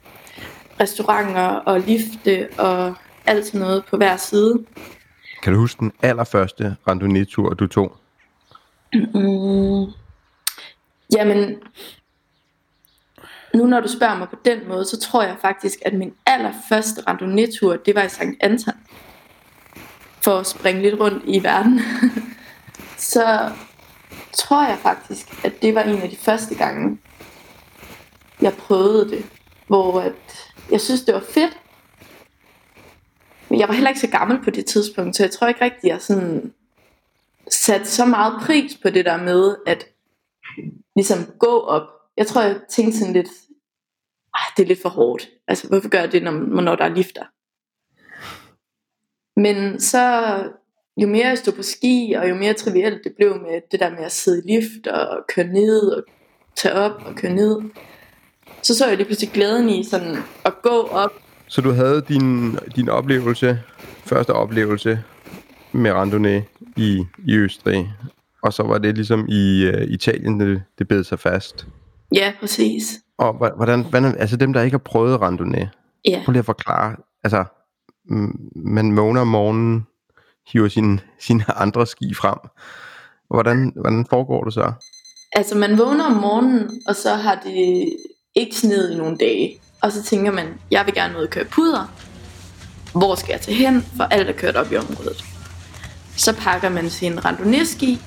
restauranter 0.80 1.46
og 1.46 1.80
lifte 1.80 2.48
og 2.58 2.94
alt 3.26 3.46
sådan 3.46 3.60
noget 3.60 3.84
på 3.84 3.96
hver 3.96 4.16
side. 4.16 4.64
Kan 5.42 5.52
du 5.52 5.58
huske 5.58 5.80
den 5.80 5.92
allerførste 6.02 6.76
randonnée-tur, 6.88 7.54
du 7.54 7.66
tog? 7.66 7.96
Mm, 8.92 9.92
jamen, 11.16 11.56
nu 13.54 13.66
når 13.66 13.80
du 13.80 13.88
spørger 13.88 14.18
mig 14.18 14.28
på 14.28 14.36
den 14.44 14.68
måde, 14.68 14.84
så 14.84 15.00
tror 15.00 15.22
jeg 15.22 15.36
faktisk, 15.40 15.78
at 15.84 15.94
min 15.94 16.12
allerførste 16.26 17.00
randonee-tur, 17.08 17.76
det 17.76 17.94
var 17.94 18.02
i 18.02 18.08
St. 18.08 18.22
Anton. 18.40 18.74
For 20.22 20.38
at 20.38 20.46
springe 20.46 20.82
lidt 20.82 21.00
rundt 21.00 21.22
i 21.26 21.42
verden. 21.42 21.80
så 23.12 23.50
tror 24.32 24.68
jeg 24.68 24.78
faktisk, 24.78 25.44
at 25.44 25.62
det 25.62 25.74
var 25.74 25.82
en 25.82 26.02
af 26.02 26.10
de 26.10 26.16
første 26.16 26.54
gange, 26.54 26.98
jeg 28.40 28.52
prøvede 28.54 29.10
det. 29.10 29.26
Hvor 29.66 30.00
at 30.00 30.52
jeg 30.70 30.80
synes, 30.80 31.02
det 31.02 31.14
var 31.14 31.24
fedt. 31.30 31.58
Men 33.48 33.60
jeg 33.60 33.68
var 33.68 33.74
heller 33.74 33.90
ikke 33.90 34.00
så 34.00 34.10
gammel 34.10 34.44
på 34.44 34.50
det 34.50 34.66
tidspunkt, 34.66 35.16
så 35.16 35.22
jeg 35.22 35.30
tror 35.30 35.48
ikke 35.48 35.64
rigtig, 35.64 35.88
jeg 35.88 36.02
sådan 36.02 36.54
sat 37.50 37.88
så 37.88 38.04
meget 38.04 38.42
pris 38.42 38.78
på 38.82 38.90
det 38.90 39.04
der 39.04 39.16
med, 39.16 39.56
at 39.66 39.86
ligesom 40.96 41.18
gå 41.38 41.60
op. 41.60 41.88
Jeg 42.16 42.26
tror, 42.26 42.42
jeg 42.42 42.60
tænkte 42.70 42.98
sådan 42.98 43.12
lidt, 43.12 43.28
det 44.56 44.62
er 44.62 44.66
lidt 44.66 44.82
for 44.82 44.88
hårdt. 44.88 45.28
Altså, 45.48 45.68
hvorfor 45.68 45.88
gør 45.88 45.98
jeg 46.00 46.12
det, 46.12 46.22
når, 46.22 46.32
når 46.62 46.76
der 46.76 46.84
er 46.84 46.94
lifter? 46.94 47.24
Men 49.40 49.80
så, 49.80 50.04
jo 50.96 51.08
mere 51.08 51.26
jeg 51.26 51.38
stod 51.38 51.52
på 51.52 51.62
ski, 51.62 52.14
og 52.18 52.28
jo 52.28 52.34
mere 52.34 52.52
trivielt 52.52 53.04
det 53.04 53.12
blev 53.16 53.30
med 53.30 53.60
det 53.72 53.80
der 53.80 53.90
med 53.90 54.04
at 54.04 54.12
sidde 54.12 54.42
i 54.44 54.52
lift, 54.52 54.86
og 54.86 55.18
køre 55.34 55.46
ned, 55.46 55.80
og 55.80 56.02
tage 56.56 56.74
op 56.74 57.02
og 57.06 57.14
køre 57.14 57.34
ned, 57.34 57.60
så 58.62 58.78
så 58.78 58.86
jeg 58.86 58.96
lige 58.96 59.06
pludselig 59.06 59.30
glæden 59.30 59.68
i 59.68 59.84
sådan 59.84 60.16
at 60.44 60.62
gå 60.62 60.82
op. 60.92 61.12
Så 61.46 61.60
du 61.60 61.70
havde 61.70 62.02
din, 62.08 62.56
din 62.76 62.88
oplevelse, 62.88 63.60
første 64.04 64.30
oplevelse 64.30 65.02
med 65.72 65.90
randonee 65.90 66.44
i, 66.76 67.04
i 67.26 67.36
Østrig, 67.36 67.92
og 68.42 68.52
så 68.52 68.62
var 68.62 68.78
det 68.78 68.94
ligesom 68.94 69.26
i 69.28 69.68
uh, 69.68 69.82
Italien, 69.82 70.40
det, 70.40 70.62
det 70.78 70.88
bed 70.88 71.04
sig 71.04 71.18
fast. 71.18 71.66
Ja, 72.14 72.32
præcis. 72.40 73.00
Og 73.18 73.54
hvordan, 73.56 73.84
hvordan, 73.84 74.16
altså 74.18 74.36
dem, 74.36 74.52
der 74.52 74.62
ikke 74.62 74.74
har 74.74 74.78
prøvet 74.78 75.20
randonee, 75.20 75.70
ja. 76.08 76.22
prøv 76.24 76.32
lige 76.32 76.38
at 76.38 76.44
forklare, 76.44 76.96
altså 77.24 77.44
man 78.54 78.96
vågner 78.96 79.20
om 79.20 79.26
morgenen, 79.26 79.86
hiver 80.48 80.68
sine, 80.68 81.00
sine 81.20 81.44
andre 81.56 81.86
ski 81.86 82.14
frem. 82.14 82.38
Hvordan, 83.30 83.72
hvordan 83.76 84.06
foregår 84.10 84.44
det 84.44 84.54
så? 84.54 84.72
Altså 85.32 85.58
man 85.58 85.78
vågner 85.78 86.04
om 86.04 86.12
morgenen, 86.12 86.82
og 86.86 86.96
så 86.96 87.14
har 87.14 87.40
det 87.44 87.96
ikke 88.34 88.56
sned 88.56 88.90
i 88.90 88.96
nogle 88.96 89.16
dage. 89.16 89.60
Og 89.82 89.92
så 89.92 90.02
tænker 90.02 90.32
man, 90.32 90.46
jeg 90.70 90.86
vil 90.86 90.94
gerne 90.94 91.18
ud 91.18 91.22
og 91.22 91.30
køre 91.30 91.44
puder. 91.44 91.92
Hvor 92.92 93.14
skal 93.14 93.32
jeg 93.32 93.40
tage 93.40 93.56
hen? 93.56 93.82
For 93.96 94.04
alt 94.04 94.28
er 94.28 94.32
kørt 94.32 94.56
op 94.56 94.72
i 94.72 94.76
området. 94.76 95.24
Så 96.16 96.36
pakker 96.36 96.68
man 96.68 96.90
sin 96.90 97.24
randonee-ski, 97.24 98.00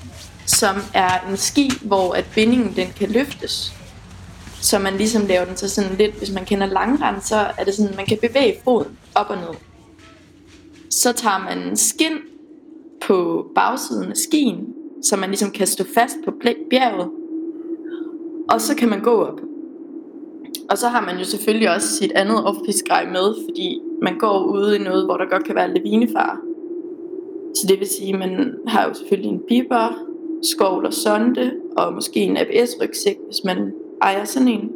som 0.45 0.75
er 0.93 1.19
en 1.29 1.37
ski, 1.37 1.71
hvor 1.81 2.13
at 2.13 2.25
bindingen 2.35 2.75
den 2.75 2.87
kan 2.95 3.11
løftes. 3.11 3.73
Så 4.61 4.79
man 4.79 4.97
ligesom 4.97 5.25
laver 5.25 5.45
den 5.45 5.57
så 5.57 5.69
sådan 5.69 5.95
lidt, 5.97 6.17
hvis 6.17 6.31
man 6.31 6.45
kender 6.45 6.67
langrand, 6.67 7.21
så 7.21 7.51
er 7.57 7.63
det 7.63 7.73
sådan, 7.73 7.95
man 7.95 8.05
kan 8.05 8.17
bevæge 8.21 8.55
foden 8.63 8.97
op 9.15 9.29
og 9.29 9.37
ned. 9.37 9.72
Så 11.01 11.13
tager 11.13 11.55
man 11.55 11.75
skin 11.75 12.17
på 13.01 13.45
bagsiden 13.55 14.09
af 14.09 14.17
skien, 14.17 14.73
så 15.01 15.17
man 15.17 15.29
ligesom 15.29 15.51
kan 15.51 15.67
stå 15.67 15.83
fast 15.83 16.15
på 16.25 16.31
bjerget. 16.69 17.09
Og 18.49 18.61
så 18.61 18.75
kan 18.75 18.89
man 18.89 19.01
gå 19.01 19.11
op. 19.11 19.39
Og 20.69 20.77
så 20.77 20.87
har 20.87 21.01
man 21.01 21.17
jo 21.17 21.23
selvfølgelig 21.23 21.75
også 21.75 21.87
sit 21.87 22.11
andet 22.11 22.45
off 22.45 22.57
grej 22.87 23.05
med, 23.05 23.35
fordi 23.49 23.81
man 24.01 24.17
går 24.17 24.43
ude 24.43 24.75
i 24.75 24.79
noget, 24.79 25.05
hvor 25.05 25.17
der 25.17 25.29
godt 25.29 25.43
kan 25.43 25.55
være 25.55 25.73
lavinefar. 25.73 26.41
Så 27.55 27.67
det 27.67 27.79
vil 27.79 27.87
sige, 27.87 28.13
at 28.13 28.19
man 28.19 28.55
har 28.67 28.87
jo 28.87 28.93
selvfølgelig 28.93 29.31
en 29.31 29.41
biber, 29.47 29.93
skovl 30.43 30.85
og 30.85 30.93
sonde, 30.93 31.51
og 31.77 31.93
måske 31.93 32.19
en 32.19 32.37
ABS-rygsæk, 32.37 33.17
hvis 33.25 33.43
man 33.45 33.73
ejer 34.01 34.25
sådan 34.25 34.47
en. 34.47 34.71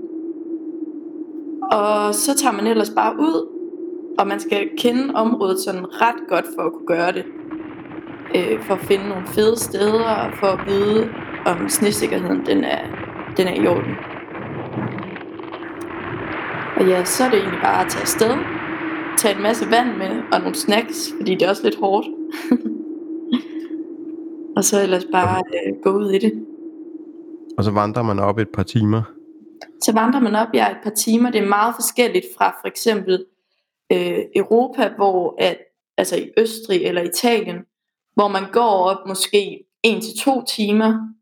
Og 1.72 2.16
så 2.16 2.38
tager 2.38 2.54
man 2.54 2.68
ellers 2.68 2.90
bare 2.90 3.16
ud, 3.20 3.57
og 4.18 4.28
man 4.28 4.40
skal 4.40 4.70
kende 4.78 5.14
området 5.16 5.60
sådan 5.60 6.02
ret 6.02 6.28
godt 6.30 6.46
for 6.56 6.62
at 6.62 6.74
kunne 6.74 6.88
gøre 6.88 7.12
det. 7.12 7.26
Øh, 8.36 8.62
for 8.62 8.74
at 8.74 8.80
finde 8.80 9.10
nogle 9.10 9.28
fede 9.28 9.60
steder, 9.60 10.04
og 10.04 10.34
for 10.40 10.48
at 10.48 10.68
vide, 10.68 11.10
om 11.46 11.70
snesikkerheden 11.70 12.46
den 12.46 12.64
er, 12.64 12.82
den 13.38 13.48
er 13.48 13.54
i 13.64 13.68
orden. 13.68 13.96
Og 16.76 16.88
ja, 16.88 17.04
så 17.04 17.24
er 17.24 17.30
det 17.30 17.40
egentlig 17.40 17.62
bare 17.64 17.86
at 17.86 17.92
tage 17.92 18.02
afsted, 18.02 18.32
tage 19.18 19.36
en 19.36 19.44
masse 19.44 19.72
vand 19.72 19.98
med, 19.98 20.24
og 20.32 20.40
nogle 20.40 20.56
snacks, 20.56 21.14
fordi 21.18 21.36
det 21.36 21.42
er 21.42 21.50
også 21.50 21.64
lidt 21.64 21.80
hårdt. 21.80 22.08
og 24.58 24.64
så 24.64 24.82
ellers 24.84 25.06
bare 25.12 25.44
øh, 25.54 25.74
gå 25.84 25.90
ud 25.90 26.12
i 26.12 26.20
det. 26.20 26.46
Og 27.58 27.64
så 27.64 27.72
vandrer 27.72 28.04
man 28.04 28.20
op 28.20 28.40
et 28.40 28.50
par 28.50 28.64
timer? 28.64 29.02
Så 29.84 29.94
vandrer 29.94 30.20
man 30.20 30.36
op, 30.36 30.48
ja, 30.54 30.72
et 30.72 30.78
par 30.84 30.90
timer. 30.90 31.32
Det 31.32 31.44
er 31.44 31.48
meget 31.48 31.76
forskelligt 31.76 32.26
fra 32.38 32.58
for 32.62 32.68
eksempel 32.68 33.26
øh, 33.92 34.26
Europa, 34.36 34.94
hvor 34.96 35.36
at, 35.40 35.58
altså 35.98 36.16
i 36.16 36.32
Østrig 36.38 36.82
eller 36.86 37.02
Italien, 37.02 37.58
hvor 38.14 38.28
man 38.28 38.52
går 38.52 38.90
op 38.90 39.08
måske 39.08 39.64
en 39.84 40.02
til 40.02 40.18
to 40.18 40.46
timer, 40.46 41.14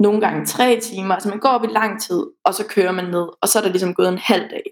nogle 0.00 0.20
gange 0.20 0.46
tre 0.46 0.80
timer, 0.80 1.14
altså 1.14 1.28
man 1.28 1.40
går 1.40 1.48
op 1.48 1.64
i 1.64 1.66
lang 1.66 2.02
tid, 2.02 2.26
og 2.44 2.54
så 2.54 2.66
kører 2.66 2.92
man 2.92 3.04
ned, 3.04 3.28
og 3.40 3.48
så 3.48 3.58
er 3.58 3.62
der 3.62 3.70
ligesom 3.70 3.94
gået 3.94 4.08
en 4.08 4.18
halv 4.18 4.50
dag. 4.50 4.64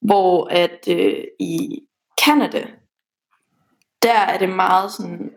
Hvor 0.00 0.48
at 0.50 0.88
øh, 0.88 1.24
i 1.40 1.80
Canada, 2.24 2.66
der 4.02 4.18
er 4.18 4.38
det 4.38 4.48
meget 4.48 4.92
sådan 4.92 5.30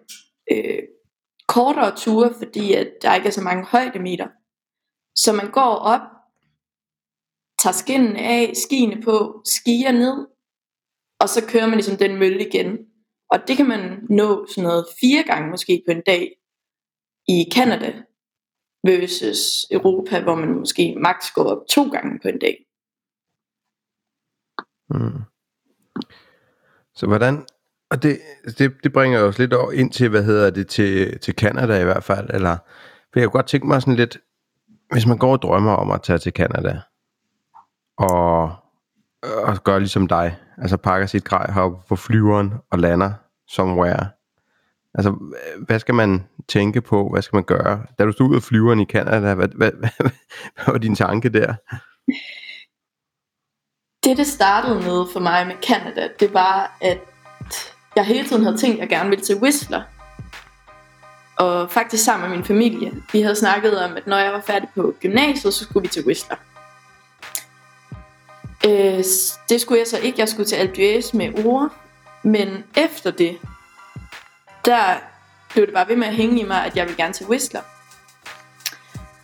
øh, 0.52 0.84
kortere 1.48 1.96
ture, 1.96 2.34
fordi 2.38 2.74
at 2.74 2.92
der 3.02 3.16
ikke 3.16 3.28
er 3.28 3.32
så 3.32 3.42
mange 3.42 3.66
højdemeter. 3.66 4.28
Så 5.16 5.34
man 5.34 5.52
går 5.52 5.76
op, 5.76 6.02
tager 7.64 7.74
skinnen 7.74 8.16
af, 8.16 8.52
skiene 8.56 9.02
på, 9.02 9.42
skier 9.46 9.92
ned, 9.92 10.28
og 11.22 11.30
så 11.30 11.48
kører 11.52 11.68
man 11.68 11.76
ligesom 11.76 11.98
den 11.98 12.20
mølle 12.20 12.48
igen. 12.48 12.78
Og 13.32 13.40
det 13.48 13.58
kan 13.58 13.68
man 13.68 14.08
nå 14.10 14.46
sådan 14.50 14.64
noget 14.64 14.86
fire 15.02 15.24
gange 15.24 15.50
måske 15.50 15.84
på 15.88 15.92
en 15.92 16.02
dag 16.06 16.32
i 17.28 17.46
Canada 17.54 17.94
versus 18.84 19.66
Europa, 19.72 20.22
hvor 20.24 20.36
man 20.36 20.60
måske 20.60 20.96
maks 21.02 21.32
går 21.32 21.44
op 21.44 21.68
to 21.70 21.90
gange 21.90 22.20
på 22.24 22.28
en 22.28 22.40
dag. 22.40 22.58
Mm. 24.90 25.22
Så 26.96 27.08
hvordan, 27.08 27.46
og 27.90 28.04
det, 28.04 28.20
det, 28.58 28.74
det 28.84 28.94
bringer 28.94 29.20
os 29.20 29.40
lidt 29.40 29.54
over 29.54 29.72
ind 29.72 29.92
til, 29.92 30.10
hvad 30.10 30.24
hedder 30.24 30.50
det, 30.50 30.68
til, 30.68 31.20
til 31.20 31.34
Canada 31.34 31.82
i 31.82 31.84
hvert 31.84 32.04
fald, 32.04 32.30
eller, 32.34 32.58
for 33.14 33.20
jeg 33.20 33.28
kunne 33.28 33.40
godt 33.40 33.48
tænke 33.48 33.68
mig 33.68 33.82
sådan 33.82 33.96
lidt, 33.96 34.18
hvis 34.92 35.06
man 35.06 35.18
går 35.18 35.32
og 35.32 35.42
drømmer 35.42 35.74
om 35.74 35.92
at 35.92 36.02
tage 36.02 36.20
til 36.20 36.32
Canada, 36.32 36.82
og, 37.98 38.61
Øh, 39.26 39.50
og 39.50 39.64
gør 39.64 39.80
ligesom 39.80 40.08
dig, 40.08 40.38
altså 40.58 40.78
pakker 40.78 41.08
sit 41.08 41.24
grej 41.24 41.52
heroppe 41.52 41.78
på 41.90 41.96
flyveren 41.96 42.54
og 42.72 42.80
lander 42.80 43.14
somewhere, 43.48 44.08
Altså, 44.94 45.10
øh, 45.10 45.64
hvad 45.66 45.80
skal 45.80 45.96
man 45.96 46.28
tænke 46.48 46.82
på? 46.82 47.10
Hvad 47.10 47.22
skal 47.22 47.38
man 47.38 47.44
gøre? 47.44 47.84
Da 48.00 48.06
du 48.06 48.12
stod 48.12 48.30
ud 48.30 48.36
af 48.36 48.44
flyveren 48.44 48.80
i 48.80 48.86
Canada, 48.86 49.34
hvad, 49.34 49.48
hvad, 49.48 49.72
hvad, 49.80 49.92
hvad 50.56 50.66
var 50.68 50.78
din 50.78 50.96
tanke 50.96 51.30
der? 51.30 51.54
Det, 54.04 54.18
det 54.18 54.28
startede 54.28 54.76
med 54.76 55.06
for 55.14 55.20
mig 55.20 55.48
med 55.48 55.56
Canada, 55.68 56.08
det 56.20 56.34
var, 56.34 56.78
at 56.82 57.00
jeg 57.96 58.06
hele 58.06 58.28
tiden 58.28 58.44
havde 58.44 58.58
tænkt, 58.58 58.76
at 58.76 58.82
jeg 58.82 58.90
gerne 58.90 59.10
ville 59.10 59.26
til 59.26 59.36
Whistler. 59.36 59.82
Og 61.38 61.72
faktisk 61.72 62.04
sammen 62.04 62.30
med 62.30 62.38
min 62.38 62.46
familie. 62.46 62.92
Vi 63.12 63.22
havde 63.22 63.36
snakket 63.36 63.84
om, 63.84 63.98
at 63.98 64.08
når 64.08 64.18
jeg 64.18 64.34
var 64.34 64.42
færdig 64.42 64.70
på 64.76 64.96
gymnasiet, 65.02 65.54
så 65.54 65.64
skulle 65.64 65.82
vi 65.82 65.88
til 65.88 66.06
Whistler. 66.06 66.36
Øh, 68.66 69.04
det 69.50 69.62
skulle 69.62 69.80
jeg 69.80 69.88
så 69.88 69.98
ikke. 69.98 70.20
Jeg 70.20 70.30
skulle 70.30 70.50
til 70.50 70.56
Alpe 70.56 71.04
med 71.14 71.46
ord. 71.46 71.70
Men 72.24 72.64
efter 72.78 73.12
det, 73.12 73.38
der 74.66 74.96
blev 75.54 75.66
det 75.66 75.74
bare 75.74 75.88
ved 75.88 75.96
med 75.96 76.08
at 76.08 76.16
hænge 76.16 76.40
i 76.40 76.44
mig, 76.44 76.66
at 76.66 76.78
jeg 76.78 76.88
vil 76.88 76.98
gerne 76.98 77.14
til 77.14 77.26
Whistler. 77.26 77.62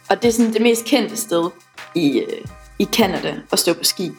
Og 0.10 0.22
det 0.22 0.28
er 0.28 0.32
sådan 0.32 0.54
det 0.54 0.62
mest 0.62 0.86
kendte 0.86 1.18
sted 1.18 1.50
i, 1.96 2.20
øh, 2.20 2.46
i 2.80 2.86
Canada 2.86 3.36
at 3.52 3.60
stå 3.60 3.74
på 3.74 3.84
ski. 3.84 4.12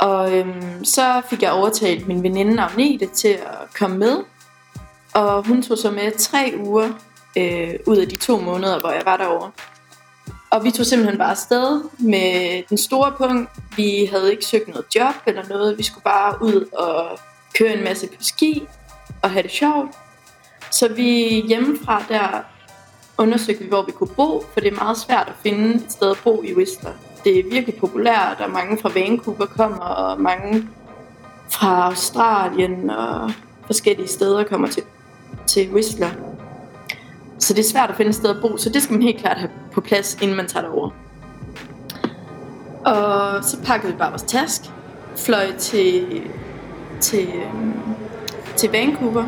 Og 0.00 0.38
øhm, 0.38 0.84
så 0.84 1.22
fik 1.30 1.42
jeg 1.42 1.52
overtalt 1.52 2.08
min 2.08 2.22
veninde 2.22 2.62
Agnete 2.62 3.06
til 3.06 3.28
at 3.28 3.74
komme 3.78 3.98
med. 3.98 4.18
Og 5.14 5.46
hun 5.46 5.62
tog 5.62 5.78
så 5.78 5.90
med 5.90 6.18
tre 6.18 6.54
uger 6.58 6.92
øh, 7.38 7.74
ud 7.86 7.96
af 7.96 8.08
de 8.08 8.16
to 8.16 8.40
måneder, 8.40 8.80
hvor 8.80 8.90
jeg 8.90 9.02
var 9.04 9.16
derovre. 9.16 9.50
Og 10.50 10.64
vi 10.64 10.70
tog 10.70 10.86
simpelthen 10.86 11.18
bare 11.18 11.30
afsted 11.30 11.80
med 11.98 12.62
den 12.68 12.78
store 12.78 13.12
punkt. 13.18 13.50
Vi 13.76 14.08
havde 14.12 14.30
ikke 14.30 14.44
søgt 14.44 14.68
noget 14.68 14.84
job 14.94 15.14
eller 15.26 15.48
noget. 15.48 15.78
Vi 15.78 15.82
skulle 15.82 16.04
bare 16.04 16.42
ud 16.42 16.68
og 16.72 17.18
køre 17.58 17.74
en 17.78 17.84
masse 17.84 18.06
på 18.06 18.14
ski 18.20 18.66
og 19.22 19.30
have 19.30 19.42
det 19.42 19.50
sjovt. 19.50 19.90
Så 20.70 20.88
vi 20.88 21.40
hjemmefra 21.48 22.02
der 22.08 22.44
undersøgte 23.18 23.62
vi, 23.62 23.68
hvor 23.68 23.82
vi 23.82 23.92
kunne 23.92 24.14
bo, 24.16 24.44
for 24.52 24.60
det 24.60 24.72
er 24.72 24.76
meget 24.76 24.98
svært 24.98 25.28
at 25.28 25.34
finde 25.42 25.74
et 25.74 25.92
sted 25.92 26.10
at 26.10 26.20
bo 26.24 26.42
i 26.42 26.54
Whistler. 26.54 26.92
Det 27.24 27.38
er 27.38 27.42
virkelig 27.50 27.74
populært, 27.74 28.40
og 28.40 28.50
mange 28.50 28.78
fra 28.78 28.90
Vancouver 28.94 29.46
kommer, 29.46 29.84
og 29.84 30.20
mange 30.20 30.68
fra 31.50 31.84
Australien 31.84 32.90
og 32.90 33.32
forskellige 33.66 34.08
steder 34.08 34.44
kommer 34.44 34.68
til, 34.68 34.82
til 35.46 35.70
Whistler. 35.70 36.10
Så 37.38 37.54
det 37.54 37.60
er 37.60 37.68
svært 37.68 37.90
at 37.90 37.96
finde 37.96 38.08
et 38.08 38.14
sted 38.14 38.30
at 38.30 38.40
bo, 38.40 38.56
så 38.56 38.70
det 38.70 38.82
skal 38.82 38.92
man 38.92 39.02
helt 39.02 39.18
klart 39.20 39.36
have 39.36 39.50
på 39.72 39.80
plads, 39.80 40.18
inden 40.22 40.36
man 40.36 40.46
tager 40.46 40.66
derover. 40.66 40.90
Og 42.84 43.44
så 43.44 43.62
pakkede 43.64 43.92
vi 43.92 43.98
bare 43.98 44.10
vores 44.10 44.22
task, 44.22 44.62
fløj 45.16 45.56
til, 45.58 46.22
til, 47.00 47.28
øhm, 47.28 47.74
til 48.56 48.70
Vancouver. 48.70 49.24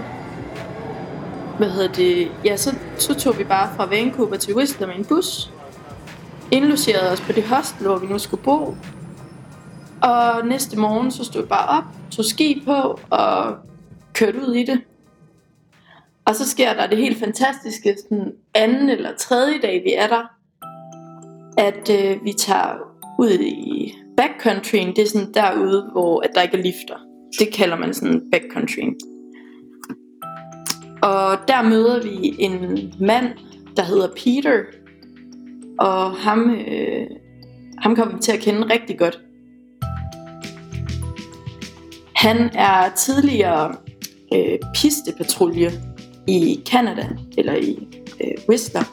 Hvad 1.59 1.71
hedder 1.71 1.93
det? 1.93 2.31
Ja, 2.45 2.57
så, 2.57 2.75
så 2.99 3.15
tog 3.15 3.39
vi 3.39 3.45
bare 3.45 3.71
fra 3.77 3.87
Vancouver 3.87 4.37
til 4.37 4.55
Whistler 4.55 4.87
med 4.87 4.97
en 4.97 5.05
bus. 5.05 5.53
Indlogerede 6.51 7.13
os 7.13 7.21
på 7.21 7.33
det 7.33 7.45
hostel, 7.45 7.87
hvor 7.87 7.99
vi 7.99 8.07
nu 8.07 8.19
skulle 8.19 8.43
bo. 8.43 8.77
Og 10.03 10.47
næste 10.47 10.79
morgen, 10.79 11.11
så 11.11 11.25
stod 11.25 11.43
vi 11.43 11.49
bare 11.49 11.79
op, 11.79 11.85
tog 12.11 12.25
ski 12.25 12.63
på 12.67 13.01
og 13.11 13.55
kørte 14.15 14.39
ud 14.49 14.55
i 14.55 14.65
det. 14.65 14.81
Og 16.31 16.37
så 16.37 16.49
sker 16.49 16.75
der 16.75 16.87
det 16.87 16.99
helt 16.99 17.19
fantastiske, 17.19 17.97
den 18.09 18.33
anden 18.55 18.89
eller 18.89 19.17
tredje 19.19 19.59
dag, 19.63 19.83
vi 19.85 19.95
er 19.95 20.07
der, 20.07 20.23
at 21.59 21.91
øh, 21.91 22.25
vi 22.25 22.33
tager 22.33 22.75
ud 23.19 23.39
i 23.41 23.95
backcountryen. 24.17 24.97
Det 24.97 24.99
er 24.99 25.07
sådan 25.07 25.35
derude, 25.35 25.89
hvor 25.93 26.21
at 26.21 26.31
der 26.35 26.43
ikke 26.43 26.59
er 26.59 26.63
lifter. 26.63 26.97
Det 27.39 27.55
kalder 27.55 27.77
man 27.77 27.95
sådan 27.95 28.23
backcountryen. 28.33 28.95
Og 31.03 31.39
der 31.49 31.63
møder 31.63 32.03
vi 32.03 32.35
en 32.39 32.95
mand, 33.01 33.27
der 33.77 33.83
hedder 33.83 34.09
Peter. 34.09 34.63
Og 35.79 36.13
ham, 36.13 36.51
øh, 36.51 37.07
ham 37.79 37.97
kommer 37.97 38.15
vi 38.15 38.23
til 38.23 38.33
at 38.33 38.41
kende 38.41 38.73
rigtig 38.73 38.99
godt. 38.99 39.21
Han 42.17 42.51
er 42.55 42.91
tidligere 42.97 43.75
øh, 44.35 44.59
pistepatrulje 44.75 45.90
i 46.27 46.63
Canada, 46.67 47.09
eller 47.39 47.55
i 47.55 47.89
øh, 48.21 48.31
Whistler. 48.49 48.85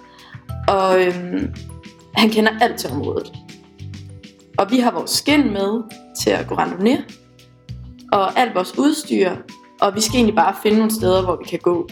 Og 0.67 1.05
øhm, 1.05 1.53
han 2.13 2.29
kender 2.29 2.51
alt 2.61 2.79
til 2.79 2.89
området. 2.91 3.33
Og 4.57 4.71
vi 4.71 4.79
har 4.79 4.91
vores 4.91 5.11
skin 5.11 5.53
med 5.53 5.83
til 6.21 6.29
at 6.29 6.47
gå 6.47 6.55
randonere. 6.55 7.01
Og 8.11 8.39
alt 8.39 8.55
vores 8.55 8.77
udstyr. 8.77 9.31
Og 9.81 9.95
vi 9.95 10.01
skal 10.01 10.15
egentlig 10.15 10.35
bare 10.35 10.55
finde 10.63 10.77
nogle 10.77 10.93
steder, 10.93 11.23
hvor 11.23 11.35
vi 11.35 11.45
kan 11.49 11.59
gå. 11.59 11.89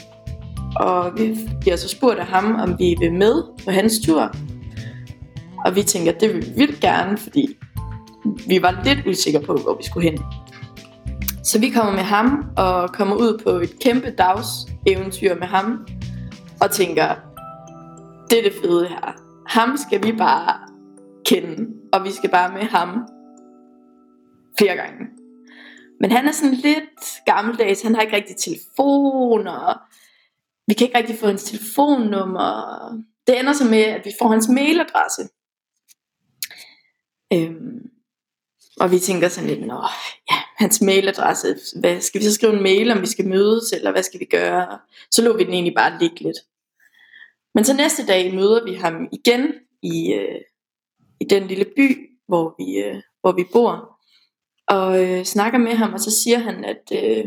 Og 0.76 1.12
vi 1.18 1.38
bliver 1.62 1.76
så 1.76 1.90
spurgt 1.90 2.20
af 2.20 2.26
ham, 2.26 2.56
om 2.56 2.80
vi 2.80 2.96
vil 3.00 3.14
med 3.14 3.44
på 3.66 3.72
hans 3.72 3.94
tur. 4.06 4.36
Og 5.66 5.76
vi 5.76 5.84
tænker, 5.84 6.12
at 6.12 6.22
det 6.22 6.34
vil 6.34 6.46
vi 6.46 6.52
vildt 6.56 6.80
gerne, 6.80 7.18
fordi 7.18 7.48
vi 8.48 8.62
var 8.62 8.82
lidt 8.84 9.08
usikre 9.08 9.40
på, 9.40 9.54
hvor 9.54 9.78
vi 9.78 9.84
skulle 9.84 10.10
hen. 10.10 10.20
Så 11.44 11.60
vi 11.60 11.70
kommer 11.70 11.94
med 11.94 12.04
ham 12.04 12.46
og 12.58 12.94
kommer 12.94 13.16
ud 13.16 13.42
på 13.44 13.50
et 13.50 13.80
kæmpe 13.80 14.12
dags 14.18 14.48
eventyr 14.88 15.36
med 15.36 15.48
ham. 15.48 15.88
Og 16.62 16.72
tænker, 16.72 17.16
det 18.30 18.40
er 18.40 18.44
det 18.44 18.54
fede 18.62 18.88
her. 18.88 19.14
Ham 19.48 19.78
skal 19.78 20.04
vi 20.04 20.12
bare 20.12 20.60
kende, 21.26 21.68
og 21.94 22.04
vi 22.04 22.12
skal 22.12 22.30
bare 22.30 22.54
med 22.54 22.62
ham 22.62 22.90
flere 24.60 24.76
gange. 24.76 25.06
Men 26.00 26.12
han 26.12 26.28
er 26.28 26.32
sådan 26.32 26.54
lidt 26.56 27.26
gammeldags, 27.26 27.82
han 27.82 27.96
har 27.96 28.02
ikke 28.02 28.16
rigtig 28.16 28.38
telefon, 28.38 29.48
og 29.48 29.76
vi 30.68 30.74
kan 30.74 30.88
ikke 30.88 30.98
rigtig 30.98 31.20
få 31.20 31.28
hans 31.28 31.44
telefonnummer. 31.44 32.52
Det 33.28 33.40
ender 33.40 33.54
så 33.54 33.66
med, 33.66 33.84
at 33.84 34.06
vi 34.06 34.12
får 34.22 34.28
hans 34.28 34.48
mailadresse. 34.50 35.22
Øhm, 37.34 37.90
og 38.80 38.92
vi 38.92 39.00
tænker 39.00 39.28
sådan 39.28 39.50
lidt, 39.50 39.68
Nå, 39.68 39.84
ja, 40.32 40.38
hans 40.56 40.82
mailadresse, 40.82 41.56
hvad, 41.80 42.02
skal 42.02 42.22
vi 42.22 42.26
så 42.26 42.34
skrive 42.34 42.54
en 42.54 42.64
mail, 42.64 42.92
om 42.92 43.02
vi 43.02 43.08
skal 43.08 43.28
mødes, 43.28 43.72
eller 43.72 43.92
hvad 43.92 44.04
skal 44.04 44.20
vi 44.20 44.26
gøre? 44.26 44.80
Så 45.12 45.22
lå 45.22 45.38
vi 45.38 45.44
den 45.44 45.54
egentlig 45.54 45.76
bare 45.76 46.00
ligge 46.00 46.20
lidt. 46.20 46.38
Men 47.56 47.66
så 47.66 47.74
næste 47.74 48.06
dag 48.06 48.34
møder 48.34 48.64
vi 48.64 48.74
ham 48.74 49.08
igen 49.12 49.54
i, 49.82 50.14
øh, 50.14 50.42
i 51.20 51.24
den 51.24 51.48
lille 51.48 51.66
by, 51.76 52.10
hvor 52.28 52.56
vi, 52.58 52.78
øh, 52.78 53.02
hvor 53.22 53.32
vi 53.32 53.46
bor. 53.54 54.00
Og 54.68 55.04
øh, 55.04 55.24
snakker 55.24 55.60
med 55.60 55.72
ham, 55.72 55.94
og 55.94 56.00
så 56.00 56.12
siger 56.12 56.40
han, 56.40 56.66
at 56.66 56.92
øh, 56.92 57.26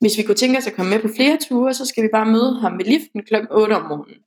hvis 0.00 0.18
vi 0.18 0.22
kunne 0.22 0.34
tænke 0.34 0.58
os 0.58 0.66
at 0.66 0.74
komme 0.74 0.90
med 0.90 1.02
på 1.02 1.08
flere 1.16 1.38
ture, 1.48 1.74
så 1.74 1.86
skal 1.86 2.04
vi 2.04 2.08
bare 2.12 2.26
møde 2.26 2.60
ham 2.60 2.78
ved 2.78 2.84
liften 2.84 3.22
kl. 3.22 3.34
8 3.50 3.72
om 3.72 3.88
morgenen. 3.88 4.20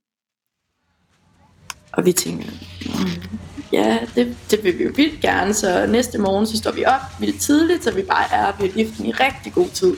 Og 1.92 2.06
vi 2.06 2.12
tænker, 2.12 2.50
mm, 2.84 3.57
ja, 3.72 3.98
det, 4.14 4.36
det 4.50 4.64
vil 4.64 4.78
vi 4.78 4.84
jo 4.84 4.92
vildt 4.96 5.20
gerne, 5.20 5.54
så 5.54 5.86
næste 5.86 6.18
morgen 6.18 6.46
så 6.46 6.56
står 6.56 6.72
vi 6.72 6.84
op 6.84 7.20
vildt 7.20 7.40
tidligt, 7.40 7.84
så 7.84 7.94
vi 7.94 8.02
bare 8.02 8.32
er 8.32 8.52
ved 8.60 8.68
liften 8.68 9.06
i 9.06 9.12
rigtig 9.12 9.52
god 9.52 9.68
tid. 9.68 9.96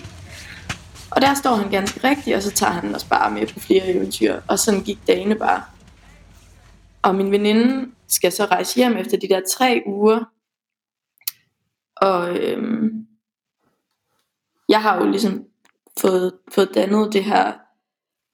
Og 1.11 1.21
der 1.21 1.35
står 1.35 1.55
han 1.55 1.71
ganske 1.71 2.09
rigtigt, 2.09 2.37
og 2.37 2.43
så 2.43 2.51
tager 2.51 2.73
han 2.73 2.95
os 2.95 3.05
bare 3.05 3.31
med 3.31 3.47
på 3.47 3.61
flere 3.61 3.87
eventyr, 3.87 4.41
og 4.49 4.59
sådan 4.59 4.81
gik 4.81 4.99
dagene 5.07 5.35
bare. 5.35 5.63
Og 7.03 7.15
min 7.15 7.31
veninde 7.31 7.91
skal 8.09 8.33
så 8.33 8.45
rejse 8.45 8.77
hjem 8.77 8.97
efter 8.97 9.17
de 9.17 9.29
der 9.29 9.41
tre 9.57 9.83
uger, 9.87 10.25
og 11.97 12.37
øhm, 12.37 13.07
jeg 14.69 14.83
har 14.83 14.97
jo 14.97 15.11
ligesom 15.11 15.45
fået, 16.01 16.33
fået 16.55 16.75
dannet 16.75 17.13
det 17.13 17.25
her 17.25 17.53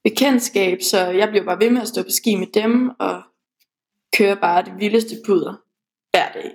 bekendtskab, 0.05 0.79
så 0.83 0.99
jeg 0.99 1.29
bliver 1.29 1.45
bare 1.45 1.61
ved 1.61 1.71
med 1.71 1.83
at 1.83 1.89
stå 1.89 2.03
på 2.03 2.11
ski 2.11 2.37
med 2.37 2.47
dem, 2.55 2.91
og 2.99 3.23
køre 4.19 4.37
bare 4.37 4.65
det 4.65 4.73
vildeste 4.79 5.17
puder 5.27 5.55
hver 6.11 6.33
dag. 6.35 6.51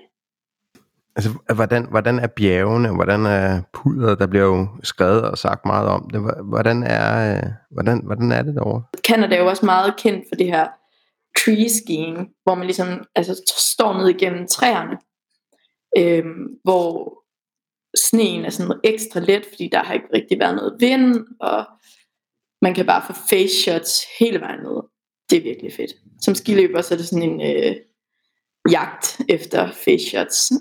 Altså, 1.16 1.30
hvordan, 1.56 1.88
hvordan 1.90 2.20
er 2.20 2.28
bjergene, 2.28 2.96
hvordan 2.96 3.26
er 3.26 3.62
puder, 3.74 4.16
der 4.16 4.28
bliver 4.28 4.46
jo 4.46 4.68
skrevet 4.84 5.22
og 5.22 5.38
sagt 5.38 5.66
meget 5.66 5.88
om 5.88 6.10
det, 6.10 6.22
hvordan 6.44 6.84
er, 6.84 7.36
øh, 7.36 7.44
hvordan, 7.72 8.02
hvordan 8.06 8.32
er 8.32 8.42
det 8.42 8.56
derovre? 8.56 8.84
Canada 9.08 9.36
er 9.36 9.40
jo 9.40 9.48
også 9.48 9.66
meget 9.66 9.94
kendt 9.98 10.26
for 10.30 10.36
det 10.36 10.46
her 10.46 10.68
tree 11.40 11.70
skiing, 11.70 12.30
hvor 12.44 12.56
man 12.56 12.66
ligesom 12.66 13.04
altså, 13.16 13.54
står 13.76 13.98
ned 13.98 14.08
igennem 14.08 14.48
træerne, 14.48 14.98
øhm, 15.98 16.48
hvor 16.64 17.18
sneen 18.08 18.46
er 18.46 18.50
sådan 18.50 18.80
ekstra 18.84 19.20
let, 19.20 19.46
fordi 19.46 19.70
der 19.72 19.84
har 19.84 19.94
ikke 19.94 20.14
rigtig 20.14 20.40
været 20.40 20.56
noget 20.56 20.76
vind, 20.80 21.26
og 21.40 21.66
man 22.62 22.74
kan 22.74 22.86
bare 22.86 23.04
få 23.08 23.14
face 23.30 23.56
shots 23.64 24.04
hele 24.20 24.40
vejen 24.40 24.60
ned. 24.60 24.82
Det 25.30 25.38
er 25.38 25.44
virkelig 25.44 25.74
fedt. 25.74 25.92
Som 26.22 26.36
skiløber, 26.36 26.82
så 26.82 26.94
er 26.94 26.98
det 26.98 27.08
sådan 27.08 27.30
en 27.30 27.42
øh, 27.42 27.76
jagt 28.72 29.22
efter 29.30 29.72
face 29.72 30.10
shots. 30.10 30.52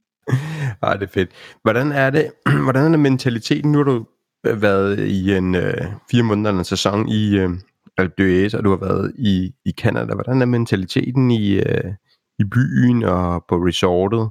Ej, 0.82 0.96
det 0.96 1.02
er 1.02 1.12
fedt. 1.12 1.30
Hvordan 1.62 1.92
er 1.92 2.10
det, 2.10 2.32
hvordan 2.64 2.94
er 2.94 2.98
mentaliteten? 2.98 3.72
Nu 3.72 3.78
har 3.78 3.84
du 3.84 4.04
været 4.44 4.98
i 4.98 5.34
en 5.36 5.54
øh, 5.54 5.86
fire 6.10 6.22
måneder 6.22 6.50
en 6.50 6.64
sæson 6.64 7.08
i 7.08 7.36
øh, 7.36 7.50
Alpe 7.98 8.50
og 8.54 8.64
du 8.64 8.70
har 8.70 8.76
været 8.76 9.12
i, 9.18 9.54
i 9.64 9.72
Canada. 9.72 10.14
Hvordan 10.14 10.42
er 10.42 10.46
mentaliteten 10.46 11.30
i, 11.30 11.52
øh, 11.52 11.94
i 12.38 12.44
byen 12.44 13.02
og 13.04 13.44
på 13.48 13.56
resortet 13.56 14.30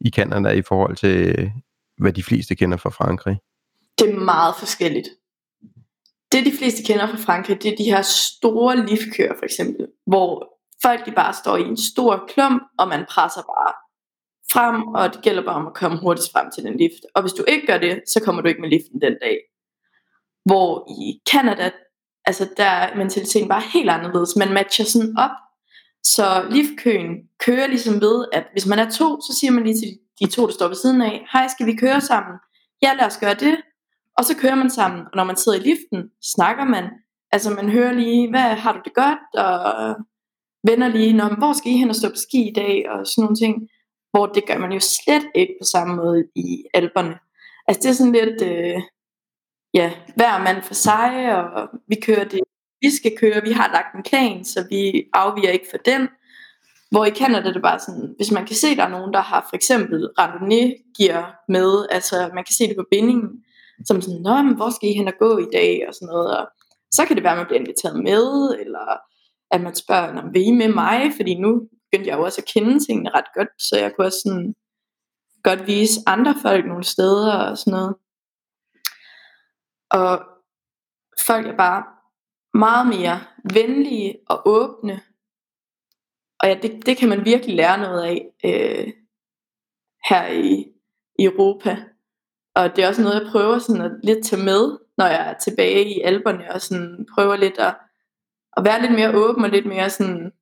i 0.00 0.10
Canada 0.10 0.48
i 0.48 0.62
forhold 0.62 0.96
til, 0.96 1.50
hvad 1.98 2.12
de 2.12 2.22
fleste 2.22 2.54
kender 2.54 2.76
fra 2.76 2.90
Frankrig? 2.90 3.38
Det 3.98 4.10
er 4.10 4.18
meget 4.18 4.54
forskelligt. 4.58 5.08
Det 6.32 6.46
de 6.46 6.56
fleste 6.58 6.82
kender 6.82 7.06
fra 7.06 7.16
Frankrig, 7.16 7.62
det 7.62 7.72
er 7.72 7.76
de 7.76 7.84
her 7.84 8.02
store 8.02 8.86
liftkøer 8.86 9.34
for 9.38 9.44
eksempel, 9.44 9.86
hvor 10.06 10.58
folk 10.82 11.06
de 11.06 11.12
bare 11.12 11.34
står 11.34 11.56
i 11.56 11.62
en 11.62 11.76
stor 11.76 12.24
klump, 12.28 12.62
og 12.78 12.88
man 12.88 13.06
presser 13.10 13.42
bare 13.42 13.72
frem, 14.52 14.82
og 14.82 15.14
det 15.14 15.22
gælder 15.22 15.44
bare 15.44 15.54
om 15.54 15.66
at 15.66 15.74
komme 15.74 15.98
hurtigst 15.98 16.32
frem 16.32 16.50
til 16.50 16.64
den 16.64 16.76
lift. 16.76 17.02
Og 17.14 17.22
hvis 17.22 17.32
du 17.32 17.44
ikke 17.48 17.66
gør 17.66 17.78
det, 17.78 18.02
så 18.06 18.20
kommer 18.24 18.42
du 18.42 18.48
ikke 18.48 18.60
med 18.60 18.68
liften 18.68 19.00
den 19.00 19.16
dag. 19.22 19.38
Hvor 20.44 20.90
i 21.00 21.20
Canada, 21.30 21.70
altså 22.24 22.48
der 22.56 22.64
er 22.64 22.96
mentaliteten 22.96 23.48
bare 23.48 23.62
helt 23.72 23.90
anderledes. 23.90 24.36
Man 24.36 24.52
matcher 24.52 24.84
sådan 24.84 25.18
op, 25.18 25.30
så 26.02 26.46
liftkøen 26.50 27.10
kører 27.38 27.66
ligesom 27.66 28.00
ved, 28.00 28.24
at 28.32 28.44
hvis 28.52 28.66
man 28.66 28.78
er 28.78 28.90
to, 28.90 29.20
så 29.20 29.36
siger 29.40 29.50
man 29.50 29.64
lige 29.64 29.78
til 29.78 29.98
de 30.20 30.26
to, 30.34 30.46
der 30.46 30.52
står 30.52 30.68
ved 30.68 30.76
siden 30.76 31.02
af, 31.02 31.26
hej, 31.32 31.48
skal 31.48 31.66
vi 31.66 31.76
køre 31.76 32.00
sammen? 32.00 32.34
Ja, 32.82 32.94
lad 32.94 33.06
os 33.06 33.18
gøre 33.18 33.34
det. 33.34 33.56
Og 34.18 34.24
så 34.24 34.36
kører 34.36 34.54
man 34.54 34.70
sammen, 34.70 35.00
og 35.00 35.16
når 35.16 35.24
man 35.24 35.36
sidder 35.36 35.58
i 35.58 35.62
liften, 35.62 36.10
snakker 36.22 36.64
man. 36.64 36.84
Altså 37.32 37.50
man 37.50 37.70
hører 37.70 37.92
lige, 37.92 38.30
hvad 38.30 38.40
har 38.40 38.72
du 38.72 38.80
det 38.84 38.94
godt, 38.94 39.34
og 39.34 39.96
venner 40.66 40.88
lige, 40.88 41.12
Nå, 41.12 41.24
hvor 41.24 41.52
skal 41.52 41.72
I 41.72 41.76
hen 41.76 41.88
og 41.88 41.94
stå 41.94 42.08
på 42.08 42.14
ski 42.28 42.48
i 42.48 42.52
dag, 42.52 42.90
og 42.90 43.06
sådan 43.06 43.22
nogle 43.22 43.36
ting. 43.36 43.68
Hvor 44.10 44.26
det 44.26 44.46
gør 44.46 44.58
man 44.58 44.72
jo 44.72 44.80
slet 44.80 45.26
ikke 45.34 45.54
på 45.60 45.64
samme 45.64 45.96
måde 45.96 46.24
i 46.34 46.64
alberne. 46.74 47.18
Altså 47.68 47.80
det 47.82 47.88
er 47.88 47.94
sådan 47.94 48.12
lidt, 48.12 48.42
øh, 48.42 48.82
ja, 49.74 49.92
hver 50.16 50.44
mand 50.44 50.62
for 50.62 50.74
sig, 50.74 51.36
og 51.36 51.68
vi 51.88 51.96
kører 52.06 52.24
det, 52.24 52.40
vi 52.80 52.90
skal 52.90 53.12
køre, 53.18 53.42
vi 53.42 53.52
har 53.52 53.68
lagt 53.72 53.96
en 53.96 54.02
plan, 54.10 54.44
så 54.44 54.66
vi 54.70 55.04
afviger 55.12 55.50
ikke 55.50 55.66
for 55.70 55.78
den. 55.78 56.08
Hvor 56.90 57.04
i 57.04 57.10
Canada 57.10 57.48
er 57.48 57.52
det 57.52 57.62
bare 57.62 57.78
sådan, 57.78 58.14
hvis 58.16 58.30
man 58.30 58.46
kan 58.46 58.56
se, 58.56 58.76
der 58.76 58.84
er 58.84 58.88
nogen, 58.88 59.12
der 59.12 59.20
har 59.20 59.46
for 59.48 59.56
eksempel 59.56 60.08
randonnée 60.20 60.92
gear 60.98 61.44
med, 61.48 61.86
altså 61.90 62.30
man 62.34 62.44
kan 62.44 62.54
se 62.54 62.68
det 62.68 62.76
på 62.76 62.86
bindingen, 62.90 63.44
som 63.86 64.00
sådan, 64.00 64.22
Nå, 64.22 64.42
men 64.42 64.56
hvor 64.56 64.70
skal 64.70 64.88
I 64.88 64.92
hen 64.92 65.08
og 65.08 65.18
gå 65.18 65.38
i 65.38 65.46
dag, 65.52 65.88
og 65.88 65.94
sådan 65.94 66.06
noget, 66.06 66.38
og 66.38 66.46
så 66.90 67.04
kan 67.06 67.16
det 67.16 67.24
være, 67.24 67.32
at 67.32 67.38
man 67.38 67.46
bliver 67.46 67.60
inviteret 67.60 68.02
med, 68.02 68.56
eller 68.60 68.86
at 69.50 69.60
man 69.60 69.74
spørger, 69.74 70.30
vil 70.32 70.46
I 70.46 70.50
med 70.50 70.68
mig, 70.68 71.12
fordi 71.16 71.34
nu 71.34 71.68
begyndte 71.90 72.10
jeg 72.10 72.18
jo 72.18 72.24
også 72.24 72.40
at 72.40 72.52
kende 72.54 72.86
tingene 72.86 73.10
ret 73.10 73.32
godt, 73.34 73.62
så 73.62 73.78
jeg 73.78 73.92
kunne 73.92 74.06
også 74.06 74.20
sådan 74.24 74.54
godt 75.42 75.66
vise 75.66 76.00
andre 76.06 76.34
folk 76.42 76.66
nogle 76.66 76.84
steder 76.84 77.32
og 77.32 77.58
sådan 77.58 77.70
noget. 77.70 77.94
Og 79.90 80.20
folk 81.26 81.46
er 81.46 81.56
bare 81.56 81.84
meget 82.54 82.86
mere 82.86 83.20
venlige 83.54 84.18
og 84.28 84.42
åbne. 84.46 85.00
Og 86.40 86.48
ja, 86.48 86.54
det, 86.62 86.86
det 86.86 86.96
kan 86.96 87.08
man 87.08 87.24
virkelig 87.24 87.56
lære 87.56 87.78
noget 87.78 88.02
af. 88.02 88.26
Øh, 88.44 88.92
her 90.08 90.26
i, 90.26 90.66
i 91.18 91.24
Europa. 91.24 91.76
Og 92.58 92.76
det 92.76 92.84
er 92.84 92.88
også 92.88 93.02
noget, 93.02 93.20
jeg 93.20 93.30
prøver 93.32 93.58
sådan 93.58 93.82
at 93.82 93.92
lidt 94.04 94.24
tage 94.24 94.44
med, 94.44 94.78
når 94.98 95.06
jeg 95.06 95.30
er 95.30 95.38
tilbage 95.38 95.84
i 95.94 96.00
alberne, 96.00 96.54
og 96.54 96.60
sådan 96.60 97.06
prøver 97.14 97.36
lidt 97.36 97.58
at, 97.58 97.74
at 98.56 98.64
være 98.64 98.80
lidt 98.80 98.92
mere 98.92 99.16
åben 99.16 99.44
og 99.44 99.50
lidt 99.50 99.66
mere 99.66 99.90
sådan, 99.90 100.32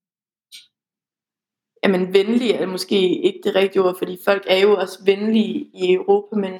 jamen 1.83 2.15
venlig 2.15 2.51
er 2.51 2.67
måske 2.67 2.99
ikke 3.27 3.41
det 3.45 3.55
rigtige 3.55 3.83
ord, 3.83 3.99
fordi 3.99 4.19
folk 4.25 4.45
er 4.47 4.59
jo 4.59 4.77
også 4.77 5.05
venlige 5.05 5.55
i 5.75 5.95
Europa, 5.95 6.37
men 6.37 6.53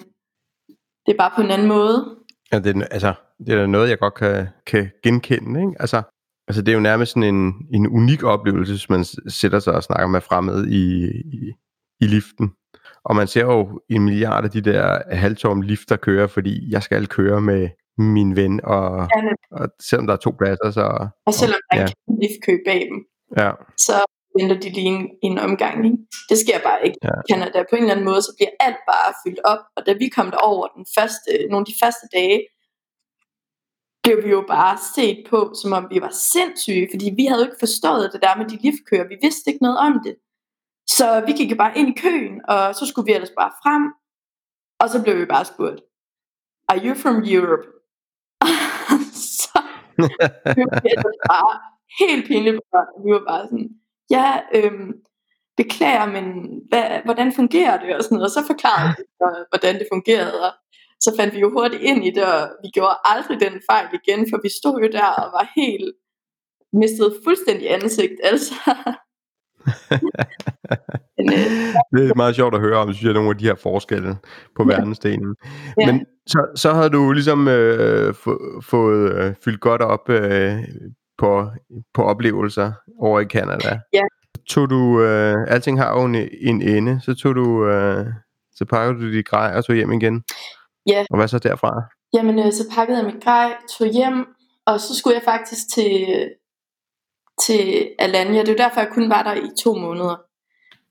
det 1.07 1.13
er 1.13 1.19
bare 1.19 1.33
på 1.37 1.43
en 1.43 1.51
anden 1.51 1.69
måde. 1.69 2.17
Ja, 2.53 2.59
det 2.59 2.77
er, 2.77 2.85
altså, 2.91 3.15
det 3.47 3.55
er 3.55 3.67
noget, 3.67 3.89
jeg 3.89 3.99
godt 3.99 4.15
kan, 4.15 4.49
kan 4.67 4.91
genkende. 5.03 5.61
Ikke? 5.61 5.81
Altså, 5.81 6.03
altså, 6.49 6.63
det 6.63 6.69
er 6.69 6.77
jo 6.77 6.89
nærmest 6.91 7.13
sådan 7.13 7.35
en, 7.35 7.55
en 7.75 7.89
unik 7.89 8.23
oplevelse, 8.23 8.73
hvis 8.73 8.91
man 8.91 9.05
sætter 9.29 9.59
sig 9.59 9.75
og 9.75 9.83
snakker 9.83 10.07
med 10.07 10.21
fremmede 10.21 10.71
i, 10.71 10.85
i, 11.37 11.53
i 12.01 12.07
liften. 12.07 12.53
Og 13.09 13.17
man 13.17 13.27
ser 13.27 13.45
jo 13.45 13.81
en 13.91 14.03
milliard 14.05 14.45
af 14.45 14.51
de 14.51 14.61
der 14.61 15.03
halvtomme 15.11 15.65
lifter 15.65 15.97
køre, 15.97 16.29
fordi 16.29 16.73
jeg 16.73 16.83
skal 16.83 17.07
køre 17.07 17.41
med 17.41 17.69
min 17.99 18.37
ven, 18.37 18.61
og, 18.65 19.09
ja, 19.17 19.21
og 19.51 19.69
selvom 19.89 20.07
der 20.07 20.15
er 20.15 20.23
to 20.27 20.31
pladser, 20.39 20.71
så... 20.71 21.09
Og 21.27 21.35
selvom 21.35 21.61
der 21.71 21.79
ja. 21.79 21.85
er 21.85 21.93
en 22.09 22.19
liftkø 22.23 22.53
bag 22.67 22.81
dem, 22.91 22.99
ja. 23.43 23.51
så 23.87 23.97
venter 24.39 24.61
de 24.61 24.71
lige 24.71 24.93
en, 24.97 25.11
en 25.23 25.39
omgang. 25.39 25.77
Ikke? 25.85 25.99
Det 26.31 26.39
sker 26.45 26.59
bare 26.69 26.81
ikke 26.87 26.99
ja. 27.05 27.15
i 27.21 27.25
Canada. 27.31 27.59
På 27.71 27.77
en 27.77 27.83
eller 27.83 27.95
anden 27.95 28.11
måde, 28.11 28.23
så 28.23 28.33
bliver 28.39 28.53
alt 28.67 28.83
bare 28.93 29.11
fyldt 29.23 29.41
op. 29.53 29.63
Og 29.77 29.83
da 29.87 29.93
vi 30.03 30.09
kom 30.17 30.29
derover 30.31 30.67
den 30.77 30.87
første, 30.99 31.31
nogle 31.51 31.65
af 31.65 31.69
de 31.73 31.81
første 31.83 32.07
dage, 32.19 32.39
blev 34.05 34.17
vi 34.25 34.31
jo 34.39 34.43
bare 34.57 34.77
set 34.97 35.19
på, 35.31 35.39
som 35.61 35.71
om 35.79 35.85
vi 35.93 35.99
var 36.07 36.15
sindssyge, 36.33 36.89
fordi 36.93 37.07
vi 37.19 37.25
havde 37.27 37.43
jo 37.43 37.49
ikke 37.49 37.65
forstået 37.67 38.13
det 38.13 38.21
der 38.23 38.35
med 38.39 38.47
de 38.53 38.59
liftkører. 38.67 39.09
Vi 39.13 39.19
vidste 39.27 39.51
ikke 39.51 39.63
noget 39.67 39.79
om 39.79 39.95
det. 40.07 40.15
Så 40.89 41.23
vi 41.27 41.33
gik 41.33 41.51
jo 41.51 41.57
bare 41.57 41.79
ind 41.79 41.89
i 41.89 42.01
køen, 42.01 42.41
og 42.49 42.75
så 42.75 42.87
skulle 42.87 43.07
vi 43.07 43.13
ellers 43.13 43.35
bare 43.39 43.53
frem. 43.63 43.83
Og 44.81 44.89
så 44.91 45.03
blev 45.03 45.17
vi 45.19 45.27
bare 45.27 45.45
spurgt, 45.45 45.81
Are 46.69 46.81
you 46.85 46.95
from 46.95 47.17
Europe? 47.35 47.67
så 49.43 49.59
blev 50.55 50.67
vi 51.15 51.19
bare 51.35 51.55
helt 52.01 52.27
pinligt 52.27 52.57
Vi 53.05 53.13
var 53.13 53.25
bare 53.29 53.45
sådan, 53.49 53.69
ja, 54.11 54.41
øhm, 54.55 54.93
beklager, 55.57 56.07
men 56.07 56.25
hvad, 56.69 56.85
hvordan 57.05 57.33
fungerer 57.33 57.77
det? 57.83 57.97
Og, 57.97 58.03
sådan 58.03 58.15
noget. 58.15 58.29
og 58.29 58.31
så 58.31 58.43
forklarede 58.47 58.95
vi, 58.99 59.05
hvordan 59.51 59.75
det 59.79 59.87
fungerede. 59.93 60.41
Og 60.47 60.53
så 61.01 61.11
fandt 61.19 61.35
vi 61.35 61.41
jo 61.41 61.51
hurtigt 61.51 61.83
ind 61.83 62.07
i 62.07 62.11
det, 62.11 62.25
og 62.35 62.43
vi 62.63 62.69
gjorde 62.77 62.97
aldrig 63.05 63.41
den 63.41 63.55
fejl 63.71 63.89
igen, 64.01 64.21
for 64.31 64.39
vi 64.43 64.51
stod 64.59 64.77
jo 64.85 64.89
der 64.99 65.11
og 65.23 65.29
var 65.37 65.53
helt 65.61 65.95
mistet 66.73 67.21
fuldstændig 67.25 67.73
ansigt. 67.73 68.19
Altså. 68.31 68.55
Men, 71.19 71.33
øh, 71.33 71.99
det 72.03 72.11
er 72.11 72.17
meget 72.17 72.37
sjovt 72.37 72.55
at 72.55 72.61
høre 72.61 72.79
om, 72.79 72.93
synes 72.93 73.05
jeg, 73.05 73.13
nogle 73.13 73.31
af 73.31 73.39
de 73.39 73.45
her 73.45 73.55
forskelle 73.55 74.17
på 74.57 74.63
ja. 74.63 74.77
verdensdelen. 74.77 75.37
Ja. 75.81 75.87
Men 75.87 76.07
så, 76.27 76.47
så 76.57 76.73
har 76.73 76.89
du 76.89 77.13
ligesom 77.13 77.49
øh, 77.49 78.15
få, 78.15 78.63
fået 78.63 79.13
øh, 79.13 79.35
fyldt 79.45 79.61
godt 79.61 79.83
op 79.83 80.11
øh, 80.11 80.59
på, 81.19 81.51
på 81.95 82.03
oplevelser 82.03 82.73
over 83.01 83.21
i 83.21 83.25
Canada. 83.25 83.81
Ja. 83.93 84.03
Tog 84.49 84.71
du, 84.71 85.03
øh, 85.03 85.37
alting 85.49 85.81
har 85.81 86.01
jo 86.01 86.05
en, 86.05 86.15
en 86.41 86.63
ende, 86.63 87.01
så 87.03 87.15
tog 87.15 87.35
du, 87.35 87.69
øh, 87.69 88.07
så 88.55 88.65
pakkede 88.65 89.07
du 89.07 89.13
dit 89.13 89.29
grej 89.29 89.53
og 89.57 89.65
tog 89.65 89.77
hjem 89.77 89.93
igen. 89.93 90.23
Ja. 90.87 91.05
Og 91.11 91.17
hvad 91.17 91.29
så 91.29 91.39
derfra? 91.39 91.83
Jamen, 92.15 92.39
øh, 92.39 92.53
så 92.53 92.65
pakkede 92.75 92.99
jeg 92.99 93.07
mit 93.07 93.25
grej, 93.25 93.53
tog 93.79 93.89
hjem, 93.89 94.27
og 94.67 94.81
så 94.81 94.97
skulle 94.99 95.15
jeg 95.15 95.23
faktisk 95.25 95.63
til, 95.75 96.07
til 97.43 97.91
Alanya. 97.99 98.41
Det 98.41 98.49
er 98.49 98.65
derfor, 98.65 98.81
jeg 98.81 98.91
kun 98.93 99.11
var 99.11 99.23
der 99.23 99.35
i 99.35 99.51
to 99.59 99.75
måneder. 99.75 100.17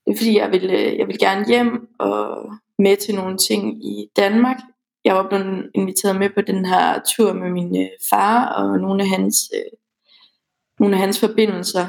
Det 0.05 0.13
er 0.13 0.17
fordi, 0.17 0.38
jeg 0.38 0.51
ville, 0.51 0.77
øh, 0.79 0.97
jeg 0.97 1.08
ville 1.08 1.19
gerne 1.19 1.47
hjem 1.47 1.88
og 1.99 2.51
med 2.79 2.97
til 2.97 3.15
nogle 3.15 3.38
ting 3.38 3.86
i 3.86 4.12
Danmark. 4.15 4.58
Jeg 5.05 5.15
var 5.15 5.27
blevet 5.27 5.71
inviteret 5.75 6.15
med 6.15 6.29
på 6.29 6.41
den 6.41 6.65
her 6.65 6.99
tur 7.15 7.34
med 7.34 7.49
min 7.49 7.81
øh, 7.81 7.89
far 8.10 8.45
og 8.45 8.79
nogle 8.79 9.03
af 9.03 9.10
hans, 9.10 9.36
øh, 9.55 9.71
nogle 10.79 10.95
af 10.95 11.01
hans 11.01 11.19
forbindelser. 11.19 11.88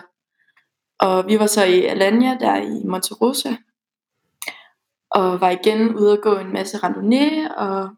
Og 0.98 1.26
vi 1.28 1.38
var 1.38 1.46
så 1.46 1.64
i 1.64 1.84
Alanya, 1.84 2.36
der 2.40 2.56
i 2.56 2.84
Monterosa, 2.84 3.56
og 5.10 5.40
var 5.40 5.50
igen 5.50 5.94
ude 5.94 6.12
at 6.12 6.20
gå 6.20 6.36
en 6.36 6.52
masse 6.52 6.76
randonnée, 6.76 7.54
og 7.56 7.88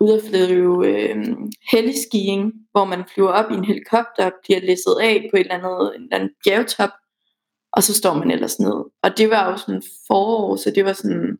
ude 0.00 0.14
at 0.14 0.22
flyve 0.28 0.88
øh, 0.88 1.16
heliskiing, 1.72 2.52
hvor 2.70 2.84
man 2.84 3.04
flyver 3.14 3.28
op 3.30 3.50
i 3.50 3.54
en 3.54 3.64
helikopter, 3.64 4.30
bliver 4.42 4.60
læsset 4.60 4.96
af 5.00 5.28
på 5.30 5.36
et 5.36 5.40
eller 5.40 5.54
andet, 5.54 5.96
en 5.96 6.02
eller 6.02 6.16
anden 6.16 6.30
bjergtop, 6.44 6.90
og 7.72 7.82
så 7.82 7.94
står 7.94 8.14
man 8.14 8.30
ellers 8.30 8.60
ned. 8.60 8.84
Og 9.02 9.18
det 9.18 9.30
var 9.30 9.50
jo 9.50 9.56
sådan 9.56 9.82
forår, 10.06 10.56
så 10.56 10.72
det 10.74 10.84
var 10.84 10.92
sådan, 10.92 11.38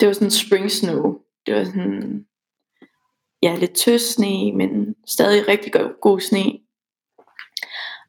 det 0.00 0.08
var 0.08 0.14
sådan 0.14 0.30
spring 0.30 0.70
snow. 0.70 1.18
Det 1.46 1.54
var 1.54 1.64
sådan, 1.64 2.26
ja, 3.42 3.56
lidt 3.56 3.74
tøs 3.74 4.02
sne, 4.02 4.52
men 4.52 4.94
stadig 5.06 5.48
rigtig 5.48 5.72
god, 5.72 6.00
god 6.00 6.20
sne. 6.20 6.58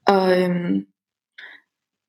Og 0.08 0.42
øhm, 0.42 0.86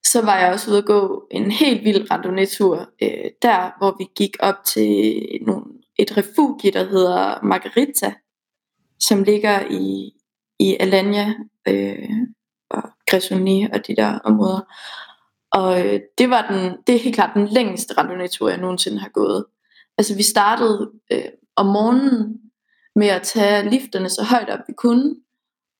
så 0.04 0.22
var 0.24 0.38
jeg 0.38 0.52
også 0.52 0.70
ude 0.70 0.78
at 0.78 0.86
gå 0.86 1.26
en 1.30 1.50
helt 1.50 1.84
vild 1.84 2.10
randonetur 2.10 2.90
øh, 3.02 3.30
der 3.42 3.78
hvor 3.78 3.96
vi 3.98 4.06
gik 4.16 4.36
op 4.40 4.54
til 4.64 5.22
nogle, 5.42 5.64
et 5.98 6.16
refugie, 6.16 6.72
der 6.72 6.84
hedder 6.84 7.42
Margarita, 7.42 8.14
som 9.00 9.22
ligger 9.22 9.60
i, 9.70 10.12
i 10.58 10.76
Alanya 10.80 11.34
øh, 11.68 12.08
og 12.70 12.82
Gresoni 13.10 13.66
og 13.72 13.86
de 13.86 13.96
der 13.96 14.18
områder. 14.18 14.60
Og 15.52 15.86
øh, 15.86 16.00
det 16.18 16.30
var 16.30 16.46
den, 16.50 16.76
det 16.86 16.94
er 16.94 16.98
helt 16.98 17.14
klart 17.14 17.34
den 17.34 17.48
længste 17.48 17.94
randonetur, 17.98 18.48
jeg 18.48 18.58
nogensinde 18.58 18.98
har 18.98 19.08
gået. 19.08 19.44
Altså 19.98 20.16
vi 20.16 20.22
startede 20.22 20.90
øh, 21.12 21.24
om 21.56 21.66
morgenen 21.66 22.40
med 22.96 23.06
at 23.08 23.22
tage 23.22 23.70
lifterne 23.70 24.08
så 24.08 24.22
højt 24.22 24.50
op 24.50 24.60
vi 24.68 24.72
kunne, 24.76 25.14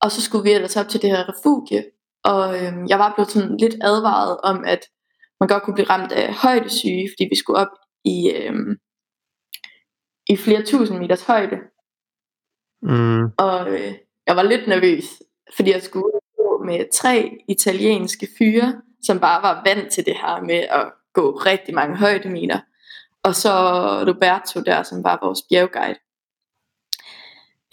og 0.01 0.11
så 0.11 0.23
skulle 0.23 0.43
vi 0.43 0.53
ellers 0.53 0.77
op 0.77 0.89
til 0.89 1.03
det 1.03 1.11
her 1.11 1.29
refugie, 1.29 1.85
og 2.25 2.55
øh, 2.55 2.73
jeg 2.89 2.99
var 2.99 3.13
blevet 3.15 3.31
sådan 3.31 3.57
lidt 3.57 3.75
advaret 3.81 4.37
om, 4.41 4.65
at 4.67 4.81
man 5.41 5.49
godt 5.49 5.63
kunne 5.63 5.75
blive 5.75 5.91
ramt 5.91 6.13
af 6.13 6.35
højdesyge, 6.35 7.11
fordi 7.13 7.29
vi 7.31 7.37
skulle 7.37 7.61
op 7.61 7.73
i, 8.05 8.31
øh, 8.31 8.55
i 10.27 10.37
flere 10.37 10.63
tusind 10.63 10.99
meters 10.99 11.23
højde. 11.23 11.57
Mm. 12.83 13.25
Og 13.25 13.73
øh, 13.73 13.95
jeg 14.27 14.37
var 14.37 14.43
lidt 14.43 14.69
nervøs, 14.69 15.23
fordi 15.57 15.73
jeg 15.73 15.83
skulle 15.83 16.13
gå 16.37 16.65
med 16.65 16.93
tre 16.93 17.39
italienske 17.49 18.29
fyre, 18.39 18.83
som 19.03 19.21
bare 19.21 19.43
var 19.43 19.63
vant 19.67 19.93
til 19.93 20.07
det 20.07 20.15
her 20.15 20.43
med 20.43 20.65
at 20.71 20.93
gå 21.15 21.31
rigtig 21.31 21.75
mange 21.75 21.97
højdemeter. 21.97 22.61
Og 23.23 23.35
så 23.35 23.53
Roberto 24.09 24.61
der, 24.61 24.83
som 24.83 25.05
var 25.05 25.19
vores 25.23 25.43
bjergguide. 25.51 25.99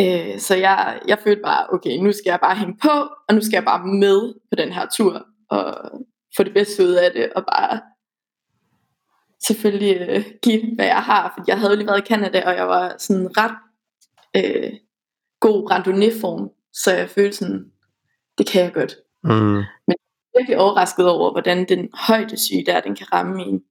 Øh, 0.02 0.40
så 0.40 0.56
jeg, 0.56 1.02
jeg 1.08 1.20
følte 1.24 1.42
bare, 1.42 1.68
okay, 1.70 1.98
nu 1.98 2.12
skal 2.12 2.30
jeg 2.30 2.40
bare 2.40 2.56
hænge 2.56 2.78
på, 2.82 3.10
og 3.28 3.36
nu 3.36 3.42
skal 3.42 3.58
jeg 3.58 3.66
bare 3.66 3.88
med 3.88 4.34
på 4.52 4.56
den 4.56 4.72
her 4.72 4.88
tur, 4.96 5.26
og 5.50 5.92
få 6.38 6.44
det 6.44 6.54
bedste 6.54 6.84
ud 6.84 6.94
af 6.94 7.12
det, 7.12 7.34
og 7.34 7.46
bare 7.46 7.82
selvfølgelig 9.48 10.10
øh, 10.10 10.26
give, 10.42 10.76
hvad 10.76 10.86
jeg 10.86 11.04
har, 11.04 11.34
for 11.36 11.44
jeg 11.48 11.60
havde 11.60 11.76
lige 11.76 11.88
været 11.88 12.04
i 12.04 12.08
Canada, 12.08 12.44
og 12.46 12.56
jeg 12.56 12.68
var 12.68 12.96
sådan 12.98 13.38
ret 13.38 13.58
øh, 14.38 14.72
god 15.40 15.72
randonnée-form, 15.72 16.52
så 16.74 16.94
jeg 16.94 17.10
følte 17.10 17.38
sådan, 17.38 17.72
det 18.38 18.48
kan 18.48 18.64
jeg 18.64 18.74
godt. 18.74 18.96
Mm. 19.24 19.30
Men 19.30 19.66
jeg 19.88 19.96
er 20.34 20.40
virkelig 20.40 20.58
overrasket 20.58 21.10
over, 21.10 21.32
hvordan 21.32 21.70
den 21.70 21.90
højdesyge 21.94 22.66
der, 22.66 22.82
den 22.82 22.96
kan 22.96 23.14
ramme 23.14 23.44
en. 23.44 23.64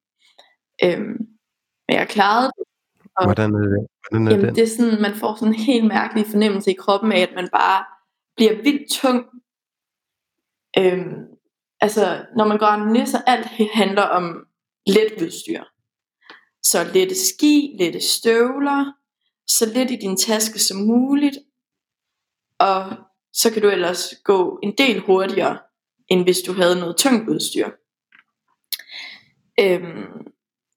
Øhm, 0.85 1.19
men 1.87 1.97
jeg 1.99 2.09
klarede 2.09 2.51
det. 2.57 2.65
Og, 3.17 3.25
hvordan 3.25 3.55
er 3.55 3.59
det? 3.59 3.87
Hvordan 4.11 4.27
er 4.27 4.31
jamen, 4.31 4.47
det? 4.47 4.57
det 4.57 4.63
er 4.63 4.77
sådan, 4.77 5.03
man 5.03 5.15
får 5.15 5.35
sådan 5.35 5.55
en 5.55 5.61
helt 5.61 5.85
mærkelig 5.85 6.27
fornemmelse 6.27 6.71
i 6.71 6.75
kroppen 6.75 7.13
af, 7.13 7.21
at 7.21 7.35
man 7.35 7.49
bare 7.53 7.85
bliver 8.37 8.63
vildt 8.63 8.91
tung. 8.91 9.27
Øhm, 10.79 11.15
altså, 11.81 12.27
når 12.37 12.45
man 12.45 12.59
går 12.59 12.77
ned, 12.77 13.07
så 13.07 13.19
alt 13.27 13.47
handler 13.75 14.03
om 14.03 14.47
let 14.87 15.23
udstyr. 15.23 15.65
Så 16.63 16.85
lette 16.95 17.15
ski, 17.15 17.77
lette 17.79 18.01
støvler, 18.01 18.93
så 19.47 19.67
lidt 19.67 19.91
i 19.91 19.97
din 19.97 20.17
taske 20.17 20.59
som 20.59 20.77
muligt, 20.77 21.39
og 22.59 22.97
så 23.33 23.53
kan 23.53 23.63
du 23.63 23.69
ellers 23.69 24.15
gå 24.25 24.59
en 24.63 24.75
del 24.79 25.01
hurtigere, 25.01 25.59
end 26.09 26.23
hvis 26.23 26.41
du 26.47 26.53
havde 26.53 26.81
noget 26.81 26.97
tungt 26.97 27.29
udstyr. 27.29 27.71
Øhm, 29.61 30.33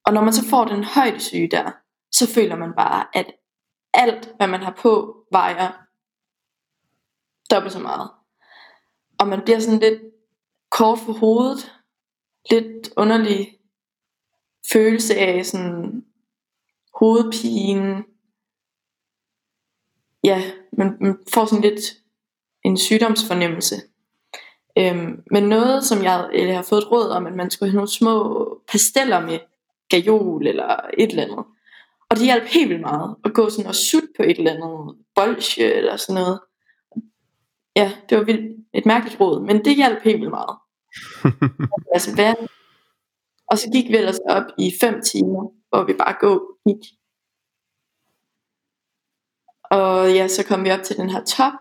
og 0.06 0.14
når 0.14 0.22
man 0.22 0.34
så 0.34 0.50
får 0.50 0.66
den 0.66 0.84
højdesyge 0.84 1.48
der, 1.52 1.72
så 2.12 2.34
føler 2.34 2.56
man 2.56 2.74
bare, 2.78 3.18
at 3.18 3.32
alt, 3.94 4.30
hvad 4.38 4.48
man 4.48 4.62
har 4.62 4.80
på, 4.82 5.16
vejer 5.32 5.72
dobbelt 7.52 7.74
så 7.74 7.80
meget. 7.80 8.10
Og 9.20 9.28
man 9.28 9.42
bliver 9.46 9.60
sådan 9.60 9.80
lidt 9.80 10.02
kort 10.72 11.00
for 11.00 11.14
hovedet, 11.14 11.74
lidt 12.52 12.94
underlig 12.98 13.60
følelse 14.74 15.16
af 15.16 15.46
sådan 15.46 16.04
hovedpine. 17.00 18.04
Ja, 20.24 20.42
man, 20.78 20.98
man 21.02 21.18
får 21.34 21.46
sådan 21.46 21.64
lidt 21.64 21.82
en 22.64 22.78
sygdomsfornemmelse. 22.78 23.76
Øhm, 24.78 25.24
men 25.32 25.44
noget, 25.44 25.84
som 25.84 26.04
jeg, 26.04 26.30
eller 26.34 26.48
jeg 26.48 26.58
har 26.58 26.64
fået 26.64 26.82
et 26.82 26.92
råd 26.92 27.10
om, 27.10 27.28
at 27.28 27.34
man 27.34 27.52
skulle 27.52 27.70
have 27.70 27.76
nogle 27.76 27.92
små 27.92 28.62
pasteller 28.72 29.20
med, 29.20 29.40
gajol 29.90 30.48
eller 30.48 30.80
et 30.98 31.10
eller 31.10 31.24
andet. 31.24 31.46
Og 32.10 32.16
det 32.18 32.26
hjalp 32.26 32.44
helt 32.44 32.70
vildt 32.70 32.82
meget 32.82 33.16
at 33.26 33.34
gå 33.34 33.50
sådan 33.50 33.68
og 33.68 33.76
sutte 33.76 34.08
på 34.18 34.24
et 34.24 34.38
eller 34.38 34.52
andet 34.52 34.96
bolsje 35.16 35.64
eller 35.64 35.98
sådan 35.98 36.22
noget. 36.22 36.40
Ja, 37.76 37.92
det 38.10 38.18
var 38.18 38.24
vildt, 38.24 38.66
et 38.74 38.86
mærkeligt 38.86 39.20
råd, 39.20 39.42
men 39.42 39.66
det 39.66 39.76
hjalp 39.76 40.04
helt 40.04 40.20
vildt 40.20 40.32
meget. 40.32 40.58
altså 41.96 42.16
vand. 42.16 42.38
Og 43.48 43.58
så 43.58 43.70
gik 43.74 43.88
vi 43.90 43.98
ellers 43.98 44.20
op 44.30 44.44
i 44.60 44.74
5 44.82 45.02
timer, 45.02 45.52
hvor 45.70 45.84
vi 45.84 45.94
bare 45.94 46.16
gå 46.20 46.58
gik. 46.68 46.84
Og 49.72 50.14
ja, 50.14 50.28
så 50.28 50.46
kom 50.46 50.64
vi 50.64 50.72
op 50.72 50.84
til 50.84 50.98
den 50.98 51.10
her 51.10 51.24
top, 51.24 51.54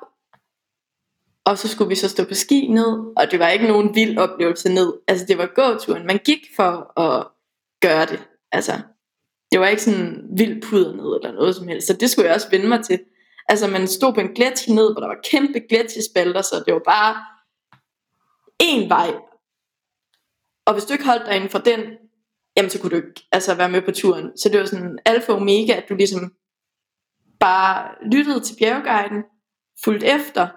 og 1.45 1.59
så 1.59 1.69
skulle 1.69 1.89
vi 1.89 1.95
så 1.95 2.09
stå 2.09 2.25
på 2.25 2.35
ski 2.35 2.69
ned, 2.69 3.13
og 3.17 3.31
det 3.31 3.39
var 3.39 3.49
ikke 3.49 3.67
nogen 3.67 3.95
vild 3.95 4.19
oplevelse 4.19 4.69
ned. 4.69 4.93
Altså 5.09 5.27
det 5.27 5.39
var 5.39 5.47
gåturen. 5.55 6.07
Man 6.07 6.19
gik 6.19 6.41
for 6.57 7.01
at 7.01 7.27
gøre 7.81 8.07
det. 8.07 8.29
Altså, 8.53 8.73
det 9.53 9.61
var 9.61 9.67
ikke 9.67 9.83
sådan 9.83 10.29
vild 10.37 10.63
puder 10.63 10.93
ned 10.93 11.17
eller 11.17 11.33
noget 11.33 11.57
som 11.57 11.69
helst. 11.69 11.87
Så 11.87 11.93
det 11.93 12.11
skulle 12.11 12.27
jeg 12.27 12.35
også 12.35 12.51
vende 12.51 12.69
mig 12.69 12.85
til. 12.85 13.01
Altså 13.49 13.67
man 13.69 13.89
stod 13.89 14.15
på 14.15 14.21
en 14.21 14.35
gletsjer 14.35 14.75
ned, 14.75 14.93
hvor 14.93 15.01
der 15.01 15.09
var 15.09 15.21
kæmpe 15.31 15.61
gletsjerspalter, 15.69 16.43
så 16.43 16.63
det 16.67 16.75
var 16.75 16.83
bare 16.85 17.25
en 18.61 18.89
vej. 18.89 19.15
Og 20.67 20.73
hvis 20.73 20.85
du 20.85 20.93
ikke 20.93 21.05
holdt 21.05 21.27
dig 21.27 21.37
inden 21.37 21.51
for 21.51 21.59
den, 21.59 21.81
jamen 22.57 22.71
så 22.71 22.81
kunne 22.81 22.91
du 22.91 22.97
ikke 22.97 23.27
altså, 23.33 23.55
være 23.55 23.69
med 23.69 23.83
på 23.83 23.91
turen. 23.91 24.39
Så 24.39 24.49
det 24.49 24.61
var 24.61 24.67
sådan 24.67 24.99
alfa 25.05 25.33
og 25.33 25.39
omega, 25.39 25.73
at 25.73 25.85
du 25.89 25.95
ligesom 25.95 26.33
bare 27.41 27.89
lyttede 28.13 28.41
til 28.41 28.57
bjergguiden, 28.59 29.25
fulgte 29.85 30.07
efter, 30.07 30.49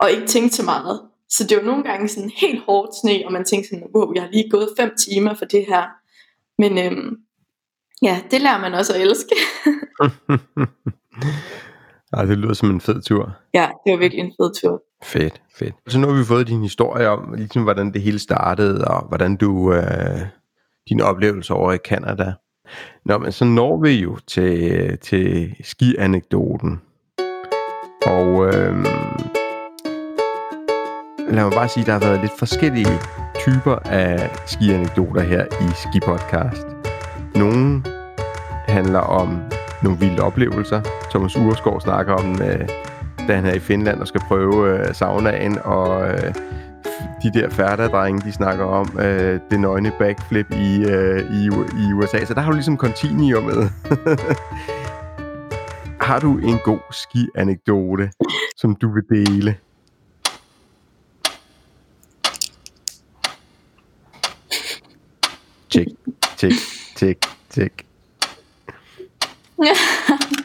og 0.00 0.10
ikke 0.10 0.26
tænkte 0.26 0.56
så 0.56 0.64
meget. 0.64 1.00
Så 1.28 1.46
det 1.46 1.56
var 1.56 1.62
nogle 1.62 1.84
gange 1.84 2.08
sådan 2.08 2.30
helt 2.30 2.62
hårdt 2.62 3.00
sne, 3.00 3.22
og 3.26 3.32
man 3.32 3.44
tænkte 3.44 3.68
sådan, 3.68 3.88
wow, 3.94 4.12
jeg 4.14 4.22
har 4.22 4.30
lige 4.30 4.50
gået 4.50 4.68
fem 4.76 4.96
timer 4.96 5.34
for 5.34 5.44
det 5.44 5.66
her. 5.66 5.86
Men 6.58 6.78
øhm, 6.78 7.16
ja, 8.02 8.22
det 8.30 8.40
lærer 8.40 8.60
man 8.60 8.74
også 8.74 8.94
at 8.94 9.00
elske. 9.00 9.36
Ej, 12.12 12.24
det 12.24 12.38
lyder 12.38 12.54
som 12.54 12.70
en 12.70 12.80
fed 12.80 13.02
tur. 13.02 13.36
Ja, 13.54 13.70
det 13.84 13.92
var 13.92 13.98
virkelig 13.98 14.24
en 14.24 14.32
fed 14.40 14.54
tur. 14.54 14.82
Fedt, 15.04 15.42
fedt. 15.58 15.74
Så 15.88 15.98
nu 15.98 16.08
har 16.08 16.18
vi 16.18 16.24
fået 16.24 16.48
din 16.48 16.62
historie 16.62 17.08
om, 17.08 17.34
ligesom, 17.34 17.62
hvordan 17.62 17.92
det 17.92 18.02
hele 18.02 18.18
startede, 18.18 18.84
og 18.84 19.08
hvordan 19.08 19.36
du, 19.36 19.72
øh, 19.72 20.20
din 20.88 21.00
oplevelse 21.00 21.54
over 21.54 21.72
i 21.72 21.78
Canada. 21.84 22.32
Nå, 23.04 23.18
men 23.18 23.32
så 23.32 23.44
når 23.44 23.80
vi 23.82 23.90
jo 23.90 24.16
til, 24.26 24.98
til 24.98 25.54
ski-anekdoten. 25.64 26.80
Og 28.06 28.46
øh, 28.46 28.84
lad 31.30 31.44
mig 31.44 31.52
bare 31.52 31.68
sige, 31.68 31.80
at 31.82 31.86
der 31.86 31.92
har 31.92 32.00
været 32.00 32.20
lidt 32.20 32.38
forskellige 32.38 32.98
typer 33.38 33.74
af 33.74 34.30
ski-anekdoter 34.46 35.20
her 35.20 35.44
i 35.44 35.68
Ski 35.74 36.00
Podcast. 36.00 36.66
Nogle 37.34 37.82
handler 38.68 39.00
om 39.00 39.40
nogle 39.82 39.98
vilde 39.98 40.22
oplevelser. 40.22 40.80
Thomas 41.10 41.36
Ureskov 41.36 41.80
snakker 41.80 42.14
om, 42.14 42.42
øh, 42.42 42.68
da 43.28 43.34
han 43.34 43.46
er 43.46 43.54
i 43.54 43.58
Finland 43.58 44.00
og 44.00 44.08
skal 44.08 44.20
prøve 44.20 44.78
øh, 44.78 44.94
saunaen, 44.94 45.58
og 45.58 46.08
øh, 46.08 46.34
de 47.22 47.30
der 47.32 47.50
færderdrenge, 47.50 48.26
de 48.26 48.32
snakker 48.32 48.64
om 48.64 48.98
øh, 49.00 49.40
det 49.50 49.60
nøgne 49.60 49.92
backflip 49.98 50.52
i, 50.52 50.84
øh, 50.84 51.32
i, 51.32 51.46
i 51.88 51.92
USA. 51.92 52.24
Så 52.24 52.34
der 52.34 52.40
har 52.40 52.50
du 52.50 52.54
ligesom 52.54 52.78
med. 53.40 53.68
har 56.08 56.20
du 56.20 56.38
en 56.38 56.58
god 56.64 56.92
ski-anekdote, 56.92 58.10
som 58.56 58.76
du 58.76 58.92
vil 58.94 59.02
dele? 59.10 59.56
Tjek, 65.70 65.88
tjek, 66.36 66.52
tjek, 66.96 67.18
tjek. 67.50 67.86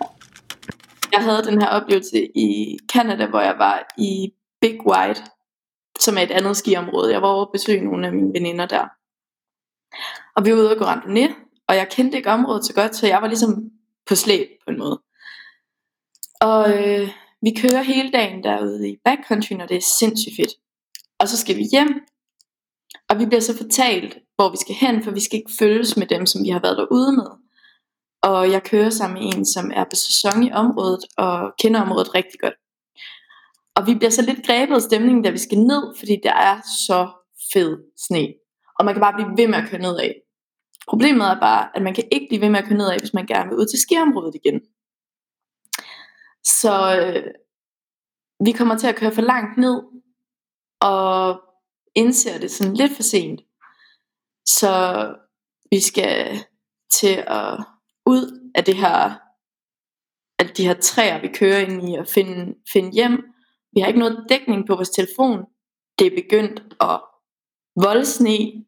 jeg 1.11 1.23
havde 1.23 1.43
den 1.43 1.61
her 1.61 1.67
oplevelse 1.67 2.37
i 2.37 2.77
Canada, 2.93 3.25
hvor 3.25 3.41
jeg 3.41 3.55
var 3.57 3.93
i 3.97 4.33
Big 4.61 4.79
White, 4.87 5.21
som 5.99 6.17
er 6.17 6.21
et 6.21 6.31
andet 6.31 6.57
skiområde. 6.57 7.11
Jeg 7.11 7.21
var 7.21 7.27
over 7.27 7.45
at 7.45 7.51
besøge 7.53 7.85
nogle 7.85 8.07
af 8.07 8.13
mine 8.13 8.33
veninder 8.33 8.65
der. 8.65 8.87
Og 10.35 10.45
vi 10.45 10.51
var 10.51 10.57
ude 10.57 10.71
og 10.71 10.77
gå 10.77 10.85
randonee, 10.85 11.35
og 11.67 11.75
jeg 11.75 11.89
kendte 11.89 12.17
ikke 12.17 12.29
området 12.29 12.65
så 12.65 12.73
godt, 12.73 12.95
så 12.95 13.07
jeg 13.07 13.21
var 13.21 13.27
ligesom 13.27 13.71
på 14.07 14.15
slæb 14.15 14.47
på 14.65 14.71
en 14.71 14.79
måde. 14.79 15.01
Og 16.41 16.79
øh, 16.79 17.09
vi 17.41 17.57
kører 17.61 17.81
hele 17.81 18.11
dagen 18.11 18.43
derude 18.43 18.89
i 18.89 18.97
backcountry, 19.05 19.53
og 19.53 19.69
det 19.69 19.77
er 19.77 19.81
sindssygt 19.99 20.35
fedt. 20.35 20.51
Og 21.19 21.27
så 21.27 21.37
skal 21.37 21.57
vi 21.57 21.63
hjem, 21.71 22.01
og 23.09 23.19
vi 23.19 23.25
bliver 23.25 23.41
så 23.41 23.57
fortalt, 23.57 24.17
hvor 24.35 24.51
vi 24.51 24.57
skal 24.57 24.75
hen, 24.75 25.03
for 25.03 25.11
vi 25.11 25.19
skal 25.19 25.39
ikke 25.39 25.51
følges 25.59 25.97
med 25.97 26.07
dem, 26.07 26.25
som 26.25 26.43
vi 26.43 26.49
har 26.49 26.59
været 26.59 26.77
derude 26.77 27.11
med. 27.11 27.27
Og 28.23 28.51
jeg 28.51 28.63
kører 28.63 28.89
sammen 28.89 29.23
med 29.23 29.33
en, 29.33 29.45
som 29.45 29.71
er 29.73 29.83
på 29.83 29.95
sæson 29.95 30.43
i 30.43 30.51
området, 30.51 31.03
og 31.17 31.53
kender 31.59 31.81
området 31.81 32.15
rigtig 32.15 32.39
godt. 32.39 32.53
Og 33.75 33.87
vi 33.87 33.95
bliver 33.95 34.11
så 34.11 34.21
lidt 34.21 34.45
grebet 34.45 34.75
af 34.75 34.81
stemningen, 34.81 35.23
da 35.23 35.29
vi 35.29 35.37
skal 35.37 35.57
ned, 35.57 35.95
fordi 35.99 36.15
der 36.23 36.33
er 36.33 36.61
så 36.87 37.09
fed 37.53 37.77
sne. 38.07 38.27
Og 38.79 38.85
man 38.85 38.93
kan 38.93 39.01
bare 39.01 39.13
blive 39.13 39.37
ved 39.37 39.47
med 39.47 39.57
at 39.57 39.69
køre 39.69 39.81
nedad. 39.81 40.13
Problemet 40.89 41.27
er 41.27 41.39
bare, 41.39 41.69
at 41.75 41.81
man 41.81 41.93
kan 41.93 42.03
ikke 42.11 42.27
blive 42.29 42.41
ved 42.41 42.49
med 42.49 42.59
at 42.59 42.65
køre 42.65 42.77
nedad, 42.77 42.99
hvis 42.99 43.13
man 43.13 43.25
gerne 43.25 43.49
vil 43.49 43.57
ud 43.57 43.65
til 43.65 43.79
skiområdet 43.79 44.35
igen. 44.35 44.61
Så 46.43 46.73
øh, 46.99 47.23
vi 48.45 48.51
kommer 48.51 48.77
til 48.77 48.87
at 48.87 48.95
køre 48.95 49.11
for 49.11 49.21
langt 49.21 49.57
ned, 49.57 49.81
og 50.81 51.41
indser 51.95 52.39
det 52.39 52.51
sådan 52.51 52.73
lidt 52.73 52.95
for 52.95 53.03
sent. 53.03 53.41
Så 54.45 54.73
vi 55.71 55.79
skal 55.79 56.39
til 56.91 57.23
at 57.27 57.65
ud 58.05 58.51
af 58.55 58.63
det 58.63 58.77
her 58.77 59.21
af 60.39 60.47
de 60.47 60.67
her 60.67 60.73
træer, 60.73 61.21
vi 61.21 61.27
kører 61.27 61.59
ind 61.59 61.89
i 61.89 61.95
og 61.95 62.07
finde, 62.07 62.55
finde 62.73 62.91
hjem. 62.91 63.33
Vi 63.73 63.79
har 63.79 63.87
ikke 63.87 63.99
noget 63.99 64.25
dækning 64.29 64.67
på 64.67 64.75
vores 64.75 64.89
telefon. 64.89 65.45
Det 65.99 66.07
er 66.07 66.21
begyndt 66.21 66.59
at 66.81 67.01
voldsne. 67.75 68.65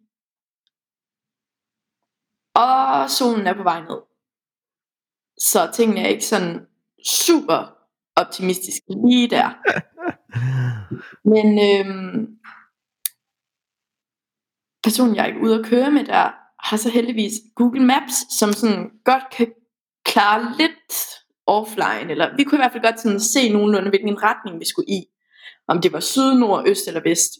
Og 2.55 3.09
solen 3.09 3.47
er 3.47 3.53
på 3.53 3.63
vej 3.63 3.81
ned. 3.81 4.01
Så 5.37 5.71
tingene 5.75 6.01
er 6.01 6.07
ikke 6.07 6.25
sådan 6.25 6.67
super 7.05 7.59
optimistiske 8.15 8.91
lige 9.07 9.29
der. 9.29 9.49
Men 11.33 11.47
øhm, 11.69 12.39
personen, 14.83 15.15
jeg 15.15 15.29
er 15.29 15.41
ude 15.43 15.59
at 15.59 15.65
køre 15.65 15.91
med 15.91 16.03
der, 16.05 16.42
har 16.63 16.77
så 16.77 16.89
heldigvis 16.89 17.33
Google 17.55 17.85
Maps, 17.85 18.37
som 18.39 18.53
sådan 18.53 18.89
godt 19.05 19.23
kan 19.31 19.47
klare 20.05 20.55
lidt 20.57 20.93
offline, 21.47 22.11
eller 22.11 22.35
vi 22.37 22.43
kunne 22.43 22.57
i 22.57 22.61
hvert 22.61 22.71
fald 22.71 22.83
godt 22.83 22.99
sådan 22.99 23.19
se 23.19 23.49
nogenlunde, 23.49 23.89
hvilken 23.89 24.23
retning 24.23 24.59
vi 24.59 24.65
skulle 24.65 24.89
i. 24.89 25.05
Om 25.67 25.81
det 25.81 25.93
var 25.93 25.99
syd, 25.99 26.33
nord, 26.33 26.67
øst 26.67 26.87
eller 26.87 27.01
vest. 27.01 27.31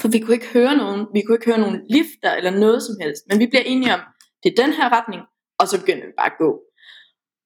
For 0.00 0.08
vi 0.08 0.18
kunne 0.18 0.34
ikke 0.34 0.52
høre 0.52 0.76
nogen, 0.76 1.06
vi 1.14 1.22
kunne 1.22 1.34
ikke 1.34 1.50
høre 1.50 1.58
nogen 1.58 1.80
lifter 1.90 2.32
eller 2.32 2.50
noget 2.50 2.82
som 2.82 2.94
helst. 3.00 3.22
Men 3.28 3.38
vi 3.38 3.46
bliver 3.46 3.62
enige 3.62 3.94
om, 3.94 4.00
det 4.42 4.48
er 4.52 4.62
den 4.64 4.72
her 4.72 4.88
retning, 4.98 5.22
og 5.58 5.68
så 5.68 5.80
begynder 5.80 6.06
vi 6.06 6.12
bare 6.18 6.32
at 6.32 6.38
gå. 6.38 6.60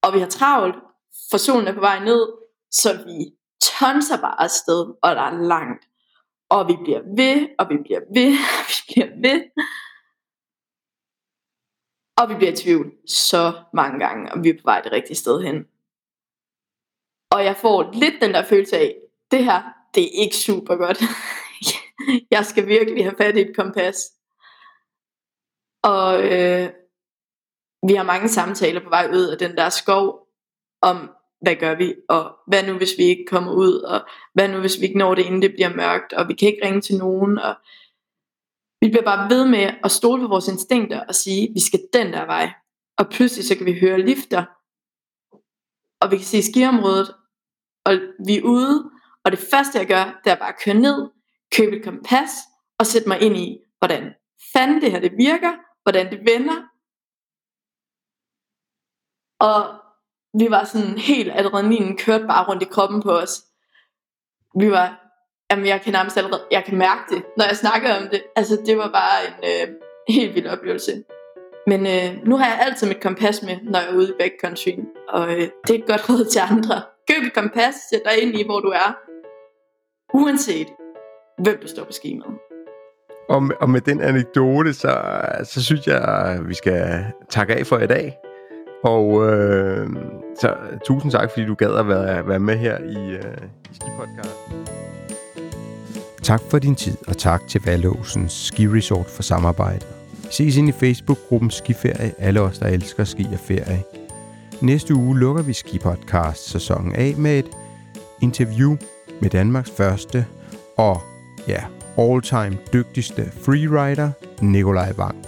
Og 0.02 0.14
vi 0.14 0.18
har 0.18 0.26
travlt, 0.26 0.76
for 1.30 1.38
solen 1.38 1.68
er 1.68 1.74
på 1.74 1.80
vej 1.80 2.04
ned, 2.04 2.22
så 2.70 2.92
vi 3.06 3.18
tonser 3.62 4.20
bare 4.20 4.40
afsted, 4.40 4.80
og 5.02 5.16
der 5.16 5.22
er 5.22 5.42
langt. 5.42 5.84
Og 6.50 6.68
vi 6.68 6.76
bliver 6.84 7.02
ved, 7.16 7.48
og 7.58 7.66
vi 7.70 7.76
bliver 7.84 8.00
ved, 8.14 8.32
og 8.58 8.64
vi 8.68 8.78
bliver 8.88 9.10
ved. 9.26 9.40
Og 12.18 12.28
vi 12.28 12.34
bliver 12.34 12.52
i 12.52 12.56
tvivl 12.56 12.92
så 13.06 13.52
mange 13.74 13.98
gange, 13.98 14.32
om 14.32 14.44
vi 14.44 14.48
er 14.48 14.54
på 14.54 14.64
vej 14.64 14.80
det 14.80 14.92
rigtige 14.92 15.16
sted 15.16 15.42
hen. 15.42 15.66
Og 17.30 17.44
jeg 17.44 17.56
får 17.56 17.92
lidt 17.92 18.14
den 18.20 18.34
der 18.34 18.44
følelse 18.44 18.76
af, 18.78 18.96
det 19.30 19.44
her, 19.44 19.62
det 19.94 20.02
er 20.02 20.22
ikke 20.22 20.36
super 20.36 20.76
godt. 20.76 20.98
jeg 22.34 22.46
skal 22.46 22.66
virkelig 22.66 23.04
have 23.04 23.16
fat 23.18 23.36
i 23.36 23.40
et 23.40 23.56
kompas. 23.56 24.12
Og 25.82 26.22
øh, 26.24 26.70
vi 27.88 27.94
har 27.94 28.02
mange 28.02 28.28
samtaler 28.28 28.80
på 28.80 28.88
vej 28.88 29.08
ud 29.12 29.24
af 29.24 29.38
den 29.38 29.56
der 29.56 29.68
skov, 29.68 30.28
om 30.82 31.10
hvad 31.40 31.56
gør 31.56 31.74
vi, 31.74 31.94
og 32.08 32.36
hvad 32.46 32.62
nu 32.62 32.72
hvis 32.72 32.94
vi 32.98 33.04
ikke 33.04 33.24
kommer 33.26 33.52
ud, 33.52 33.72
og 33.72 34.00
hvad 34.34 34.48
nu 34.48 34.60
hvis 34.60 34.80
vi 34.80 34.86
ikke 34.86 34.98
når 34.98 35.14
det, 35.14 35.26
inden 35.26 35.42
det 35.42 35.52
bliver 35.54 35.76
mørkt, 35.76 36.12
og 36.12 36.28
vi 36.28 36.34
kan 36.34 36.48
ikke 36.48 36.66
ringe 36.66 36.80
til 36.80 36.96
nogen, 36.96 37.38
og 37.38 37.54
vi 38.80 38.88
bliver 38.88 39.04
bare 39.04 39.30
ved 39.30 39.48
med 39.48 39.74
at 39.84 39.90
stole 39.90 40.22
på 40.22 40.28
vores 40.28 40.48
instinkter 40.48 41.00
og 41.08 41.14
sige, 41.14 41.52
vi 41.54 41.60
skal 41.60 41.80
den 41.92 42.12
der 42.12 42.24
vej. 42.26 42.52
Og 42.98 43.08
pludselig 43.10 43.44
så 43.46 43.56
kan 43.56 43.66
vi 43.66 43.80
høre 43.80 44.00
lifter, 44.00 44.44
og 46.00 46.10
vi 46.10 46.16
kan 46.16 46.26
se 46.26 46.42
skiområdet, 46.42 47.14
og 47.84 47.92
vi 48.26 48.36
er 48.36 48.42
ude, 48.42 48.90
og 49.24 49.32
det 49.32 49.38
første 49.50 49.78
jeg 49.78 49.86
gør, 49.86 50.20
det 50.24 50.32
er 50.32 50.36
bare 50.36 50.48
at 50.48 50.60
køre 50.64 50.74
ned, 50.74 51.10
købe 51.56 51.76
et 51.76 51.84
kompas, 51.84 52.30
og 52.78 52.86
sætte 52.86 53.08
mig 53.08 53.20
ind 53.20 53.36
i, 53.36 53.58
hvordan 53.78 54.14
fanden 54.52 54.80
det 54.82 54.90
her 54.92 55.00
det 55.00 55.12
virker, 55.16 55.52
hvordan 55.82 56.10
det 56.12 56.20
vender. 56.20 56.58
Og 59.40 59.60
vi 60.40 60.50
var 60.50 60.64
sådan 60.64 60.98
helt 60.98 61.32
adrenalinen 61.32 61.96
kørte 61.96 62.26
bare 62.26 62.48
rundt 62.48 62.62
i 62.62 62.66
kroppen 62.66 63.02
på 63.02 63.10
os. 63.10 63.44
Vi 64.60 64.70
var 64.70 65.05
Jamen, 65.50 65.66
jeg 65.66 65.80
kan 65.80 65.92
nærmest 65.92 66.16
allerede, 66.16 66.42
jeg 66.50 66.64
kan 66.64 66.78
mærke 66.78 67.02
det, 67.10 67.22
når 67.36 67.44
jeg 67.44 67.56
snakker 67.56 67.94
om 67.94 68.08
det. 68.10 68.22
Altså, 68.36 68.62
det 68.66 68.78
var 68.78 68.90
bare 69.00 69.18
en 69.28 69.68
øh, 69.68 69.74
helt 70.08 70.34
vild 70.34 70.46
oplevelse. 70.46 71.02
Men 71.66 71.86
øh, 71.86 72.26
nu 72.28 72.36
har 72.36 72.46
jeg 72.46 72.58
altid 72.66 72.88
mit 72.88 73.02
kompas 73.02 73.42
med, 73.42 73.56
når 73.62 73.78
jeg 73.78 73.88
er 73.88 73.94
ude 73.94 74.08
i 74.08 74.12
backcountry, 74.20 74.72
og 75.08 75.32
øh, 75.32 75.48
det 75.66 75.70
er 75.74 75.78
et 75.78 75.86
godt 75.86 76.08
råd 76.10 76.24
til 76.24 76.40
andre. 76.50 76.82
Køb 77.10 77.22
et 77.26 77.34
kompas, 77.34 77.74
sæt 77.90 78.02
dig 78.04 78.22
ind 78.22 78.38
i, 78.38 78.44
hvor 78.44 78.60
du 78.60 78.68
er, 78.68 78.96
uanset 80.14 80.66
hvem 81.38 81.58
du 81.62 81.68
står 81.68 81.84
på 81.84 81.92
skemaet. 81.92 82.34
Og 83.28 83.42
med, 83.42 83.56
og 83.60 83.70
med 83.70 83.80
den 83.80 84.00
anekdote, 84.00 84.74
så, 84.74 84.92
så 85.44 85.64
synes 85.64 85.86
jeg, 85.86 86.02
at 86.02 86.48
vi 86.48 86.54
skal 86.54 87.04
takke 87.30 87.54
af 87.54 87.66
for 87.66 87.78
i 87.78 87.86
dag. 87.86 88.16
Og 88.84 89.32
øh, 89.32 89.88
så 90.40 90.56
tusind 90.84 91.12
tak, 91.12 91.30
fordi 91.30 91.46
du 91.46 91.54
gad 91.54 91.74
at 91.78 91.88
være, 91.88 92.28
være 92.28 92.38
med 92.38 92.56
her 92.56 92.78
i, 92.78 93.10
øh, 93.10 93.36
i 93.70 93.74
Ski 93.74 93.86
Podcast. 93.98 94.85
Tak 96.26 96.40
for 96.50 96.58
din 96.58 96.74
tid, 96.74 96.96
og 97.06 97.16
tak 97.16 97.42
til 97.48 97.60
Valåsens 97.64 98.32
Ski 98.32 98.68
Resort 98.68 99.06
for 99.06 99.22
samarbejdet. 99.22 99.86
Vi 100.22 100.28
ses 100.30 100.56
ind 100.56 100.68
i 100.68 100.72
Facebook-gruppen 100.72 101.50
Skiferie, 101.50 102.12
alle 102.18 102.40
os, 102.40 102.58
der 102.58 102.66
elsker 102.66 103.04
ski 103.04 103.26
og 103.32 103.38
ferie. 103.38 103.82
Næste 104.60 104.94
uge 104.94 105.18
lukker 105.18 105.42
vi 105.42 105.52
Ski 105.52 105.78
Podcast 105.78 106.50
sæsonen 106.50 106.94
af 106.94 107.14
med 107.16 107.38
et 107.38 107.46
interview 108.22 108.76
med 109.20 109.30
Danmarks 109.30 109.70
første 109.76 110.26
og 110.76 111.00
ja, 111.48 111.64
all-time 111.98 112.58
dygtigste 112.72 113.30
freerider, 113.42 114.10
Nikolaj 114.40 114.92
Wang. 114.98 115.24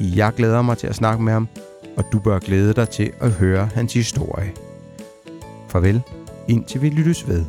Jeg 0.00 0.32
glæder 0.36 0.62
mig 0.62 0.78
til 0.78 0.86
at 0.86 0.94
snakke 0.94 1.22
med 1.22 1.32
ham, 1.32 1.48
og 1.96 2.04
du 2.12 2.18
bør 2.18 2.38
glæde 2.38 2.74
dig 2.74 2.88
til 2.88 3.12
at 3.20 3.30
høre 3.30 3.68
hans 3.74 3.94
historie. 3.94 4.52
Farvel, 5.68 6.02
indtil 6.48 6.82
vi 6.82 6.88
lyttes 6.88 7.28
ved. 7.28 7.44